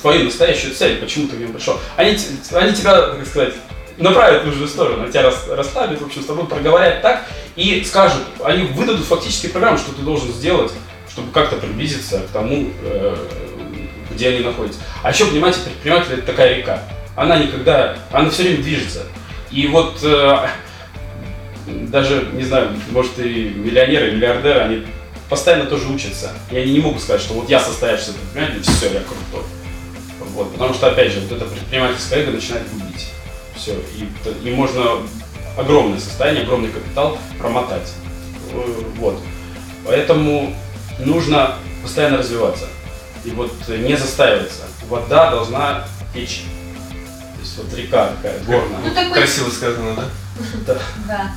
твою 0.00 0.24
настоящую 0.24 0.74
цель, 0.74 0.98
почему 0.98 1.28
ты 1.28 1.36
к 1.36 1.38
ним 1.38 1.52
пришел, 1.52 1.78
они, 1.96 2.16
они 2.52 2.72
тебя, 2.72 3.00
так 3.00 3.26
сказать, 3.26 3.54
направят 3.98 4.42
в 4.42 4.46
нужную 4.46 4.68
сторону, 4.68 5.08
тебя 5.08 5.22
рас- 5.22 5.46
расслабят, 5.48 6.00
в 6.00 6.06
общем, 6.06 6.22
с 6.22 6.26
тобой 6.26 6.46
проговорят 6.46 7.02
так 7.02 7.26
и 7.56 7.84
скажут, 7.84 8.22
они 8.42 8.64
выдадут 8.64 9.04
фактически 9.04 9.48
программу, 9.48 9.78
что 9.78 9.92
ты 9.92 10.02
должен 10.02 10.32
сделать, 10.32 10.72
чтобы 11.10 11.32
как-то 11.32 11.56
приблизиться 11.56 12.20
к 12.20 12.32
тому, 12.32 12.70
э, 12.82 13.16
где 14.10 14.28
они 14.28 14.40
находятся. 14.40 14.80
А 15.02 15.10
еще, 15.10 15.26
понимаете, 15.26 15.60
предприниматель 15.60 16.14
это 16.14 16.22
такая 16.22 16.56
река. 16.56 16.82
Она 17.16 17.36
никогда, 17.38 17.96
она 18.12 18.30
все 18.30 18.44
время 18.44 18.62
движется. 18.62 19.02
И 19.50 19.66
вот 19.66 19.98
э, 20.02 20.46
даже, 21.66 22.28
не 22.32 22.44
знаю, 22.44 22.70
может 22.90 23.18
и 23.18 23.52
миллионеры, 23.54 24.08
и 24.08 24.12
миллиардеры, 24.12 24.60
они 24.60 24.86
постоянно 25.28 25.66
тоже 25.66 25.88
учатся. 25.88 26.32
И 26.50 26.56
они 26.56 26.72
не 26.72 26.80
могут 26.80 27.02
сказать, 27.02 27.20
что 27.20 27.34
вот 27.34 27.48
я 27.48 27.60
состоявшийся 27.60 28.12
предприниматель, 28.14 28.62
все, 28.62 28.86
я 28.86 29.00
крутой. 29.00 29.44
Вот, 30.34 30.52
потому 30.52 30.74
что, 30.74 30.88
опять 30.88 31.12
же, 31.12 31.20
вот 31.20 31.32
это 31.32 31.44
предпринимательское 31.44 32.20
эго 32.20 32.32
начинает 32.32 32.70
губить. 32.72 33.08
Все. 33.54 33.74
И, 33.96 34.48
и 34.48 34.52
можно 34.52 34.82
огромное 35.56 35.98
состояние, 35.98 36.44
огромный 36.44 36.70
капитал 36.70 37.18
промотать. 37.38 37.92
Э, 38.52 38.82
Вот. 38.98 39.20
Поэтому 39.84 40.54
нужно 40.98 41.56
постоянно 41.82 42.18
развиваться. 42.18 42.66
И 43.24 43.30
вот 43.30 43.52
не 43.68 43.96
застаиваться. 43.96 44.62
Вода 44.88 45.30
должна 45.30 45.86
течь. 46.14 46.44
То 47.34 47.40
есть 47.40 47.56
вот 47.56 47.74
река 47.74 48.08
такая 48.16 48.38
горная. 48.40 48.78
Ну 48.84 48.94
такой, 48.94 49.12
Красиво 49.12 49.50
сказано, 49.50 49.94
да? 50.66 50.78
да. 51.06 51.32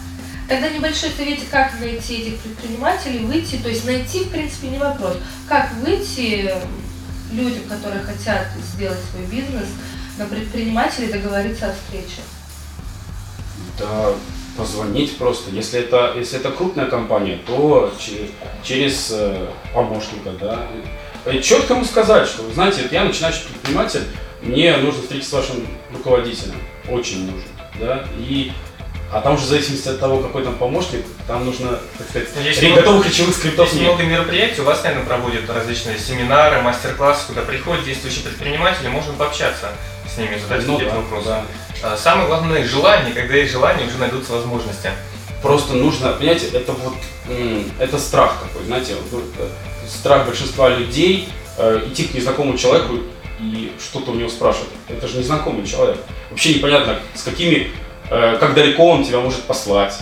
Тогда 0.47 0.69
небольшой 0.69 1.09
советик, 1.15 1.49
как 1.49 1.79
найти 1.79 2.15
этих 2.21 2.39
предпринимателей, 2.39 3.19
выйти, 3.19 3.55
то 3.55 3.69
есть 3.69 3.85
найти, 3.85 4.25
в 4.25 4.29
принципе, 4.29 4.67
не 4.67 4.77
вопрос. 4.77 5.15
Как 5.47 5.71
выйти 5.75 6.53
людям, 7.33 7.63
которые 7.69 8.03
хотят 8.03 8.47
сделать 8.73 8.99
свой 9.11 9.25
бизнес, 9.25 9.67
на 10.17 10.25
предпринимателей 10.25 11.11
договориться 11.11 11.67
о 11.69 11.73
встрече? 11.73 12.21
Да, 13.79 14.13
позвонить 14.57 15.17
просто. 15.17 15.49
Если 15.51 15.79
это, 15.79 16.13
если 16.15 16.39
это 16.39 16.51
крупная 16.51 16.85
компания, 16.85 17.39
то 17.47 17.91
че- 17.99 18.29
через 18.63 19.09
э, 19.11 19.47
помощника, 19.73 20.31
да. 20.39 20.67
И 21.31 21.41
четко 21.41 21.73
ему 21.73 21.85
сказать, 21.85 22.27
что, 22.27 22.49
знаете, 22.53 22.87
я 22.91 23.03
начинающий 23.05 23.45
предприниматель, 23.45 24.03
мне 24.41 24.75
нужно 24.77 25.01
встретиться 25.01 25.31
с 25.31 25.33
вашим 25.33 25.67
руководителем. 25.91 26.55
Очень 26.89 27.25
нужно, 27.31 27.49
да. 27.79 28.05
И, 28.19 28.51
а 29.13 29.21
там 29.21 29.35
уже 29.35 29.43
в 29.43 29.47
зависимости 29.47 29.87
от 29.89 29.99
того, 29.99 30.19
какой 30.19 30.43
там 30.43 30.55
помощник, 30.55 31.05
там 31.27 31.45
нужно, 31.45 31.79
так 31.97 32.09
сказать, 32.09 32.29
Ну, 32.35 32.41
есть 32.41 32.61
много- 32.61 32.75
готовых 32.81 33.07
речевых 33.07 33.35
скриптов 33.35 33.67
Есть 33.67 33.79
нет. 33.79 33.89
много 33.91 34.03
мероприятий, 34.03 34.61
у 34.61 34.63
вас, 34.63 34.83
наверное, 34.83 35.05
проводят 35.05 35.49
различные 35.49 35.99
семинары, 35.99 36.61
мастер-классы, 36.61 37.27
куда 37.27 37.41
приходят 37.41 37.85
действующие 37.85 38.23
предприниматели, 38.23 38.87
можно 38.87 39.13
пообщаться 39.13 39.69
с 40.13 40.17
ними, 40.17 40.37
задать 40.39 40.65
Ну 40.65 40.73
какие-то 40.73 40.95
да, 40.95 41.01
вопросы. 41.01 41.27
да. 41.27 41.43
А, 41.83 41.97
Самое 41.97 42.27
главное 42.27 42.65
желание, 42.65 43.13
когда 43.13 43.35
есть 43.35 43.51
желание, 43.51 43.87
уже 43.87 43.97
найдутся 43.97 44.33
возможности. 44.33 44.89
Просто 45.41 45.73
нужно, 45.73 46.13
понимаете, 46.13 46.47
это 46.53 46.71
вот, 46.71 46.95
это 47.79 47.99
страх 47.99 48.37
такой, 48.41 48.65
знаете, 48.65 48.93
э, 49.11 49.47
страх 49.87 50.25
большинства 50.25 50.69
людей 50.69 51.27
э, 51.57 51.83
идти 51.87 52.05
к 52.05 52.13
незнакомому 52.15 52.57
человеку 52.57 52.97
и 53.39 53.71
что-то 53.79 54.11
у 54.11 54.15
него 54.15 54.29
спрашивать. 54.29 54.69
Это 54.89 55.07
же 55.07 55.17
незнакомый 55.19 55.67
человек. 55.67 55.97
Вообще 56.31 56.55
непонятно, 56.55 56.97
с 57.13 57.21
какими, 57.23 57.71
как 58.09 58.53
далеко 58.53 58.89
он 58.89 59.03
тебя 59.03 59.19
может 59.19 59.41
послать. 59.43 59.99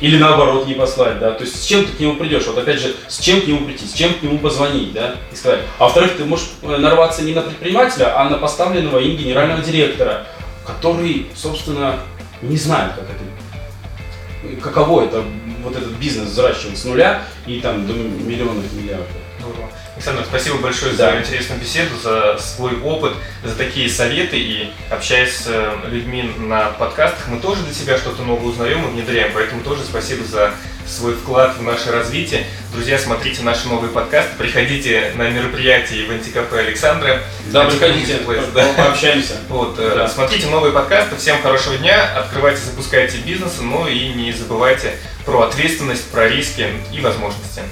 Или 0.00 0.16
наоборот 0.16 0.68
не 0.68 0.74
послать, 0.74 1.18
да, 1.18 1.32
то 1.32 1.42
есть 1.42 1.60
с 1.60 1.66
чем 1.66 1.84
ты 1.84 1.90
к 1.90 1.98
нему 1.98 2.14
придешь, 2.14 2.46
вот 2.46 2.56
опять 2.56 2.78
же, 2.78 2.94
с 3.08 3.18
чем 3.18 3.40
к 3.40 3.48
нему 3.48 3.66
прийти, 3.66 3.84
с 3.84 3.92
чем 3.92 4.14
к 4.14 4.22
нему 4.22 4.38
позвонить, 4.38 4.92
да, 4.92 5.16
и 5.32 5.34
сказать. 5.34 5.60
А 5.78 5.84
во-вторых, 5.84 6.16
ты 6.16 6.24
можешь 6.24 6.50
э, 6.62 6.76
нарваться 6.76 7.22
не 7.22 7.34
на 7.34 7.42
предпринимателя, 7.42 8.16
а 8.16 8.28
на 8.30 8.38
поставленного 8.38 9.00
им 9.00 9.16
генерального 9.16 9.60
директора, 9.60 10.24
который, 10.64 11.26
собственно, 11.34 11.96
не 12.42 12.56
знает, 12.56 12.92
как 12.94 13.04
это 13.04 14.60
каково 14.60 15.02
это, 15.02 15.24
вот 15.62 15.76
этот 15.76 15.92
бизнес 15.92 16.28
взращивать 16.28 16.78
с 16.78 16.84
нуля 16.84 17.22
и 17.46 17.60
там 17.60 17.86
до 17.86 17.92
миллионов, 17.92 18.64
миллиардов. 18.72 19.08
Александр, 19.94 20.24
спасибо 20.28 20.58
большое 20.58 20.94
Да. 20.94 21.12
за 21.12 21.20
интересную 21.20 21.60
беседу, 21.60 21.96
за 22.00 22.38
свой 22.38 22.80
опыт, 22.80 23.14
за 23.44 23.54
такие 23.56 23.90
советы. 23.90 24.38
И 24.38 24.70
общаясь 24.90 25.36
с 25.36 25.46
э, 25.48 25.74
людьми 25.90 26.30
на 26.38 26.66
подкастах, 26.70 27.26
мы 27.28 27.40
тоже 27.40 27.64
для 27.64 27.74
себя 27.74 27.98
что-то 27.98 28.22
новое 28.22 28.50
узнаем 28.50 28.84
и 28.86 28.92
внедряем. 28.92 29.32
Поэтому 29.34 29.62
тоже 29.62 29.82
спасибо 29.82 30.24
за 30.24 30.52
свой 30.88 31.14
вклад 31.14 31.56
в 31.58 31.62
наше 31.62 31.92
развитие. 31.92 32.46
Друзья, 32.72 32.98
смотрите 32.98 33.42
наши 33.42 33.68
новые 33.68 33.90
подкасты, 33.92 34.30
приходите 34.38 35.12
на 35.16 35.28
мероприятие 35.28 36.06
в 36.06 36.10
антикафе 36.10 36.58
Александра. 36.60 37.20
Да, 37.52 37.64
приходите, 37.66 38.14
Multiplex, 38.26 38.52
по- 38.52 38.82
пообщаемся. 38.82 39.34
Вот, 39.48 39.78
э, 39.78 39.92
Да. 39.96 40.08
смотрите 40.08 40.46
новые 40.48 40.72
подкасты. 40.72 41.16
Всем 41.16 41.40
хорошего 41.42 41.76
дня. 41.76 42.16
Открывайте, 42.18 42.60
запускайте 42.62 43.18
бизнес. 43.18 43.54
Ну 43.60 43.86
и 43.86 44.08
не 44.08 44.32
забывайте 44.32 44.94
про 45.24 45.42
ответственность, 45.42 46.10
про 46.10 46.28
риски 46.28 46.66
и 46.92 47.00
возможности. 47.00 47.62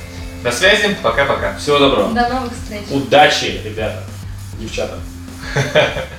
До 0.43 0.53
связи. 0.53 0.97
Пока-пока. 1.03 1.57
Всего 1.57 1.79
доброго. 1.79 2.13
До 2.13 2.29
новых 2.29 2.53
встреч. 2.53 2.83
Удачи, 2.91 3.61
ребята, 3.65 4.03
девчата. 4.61 4.99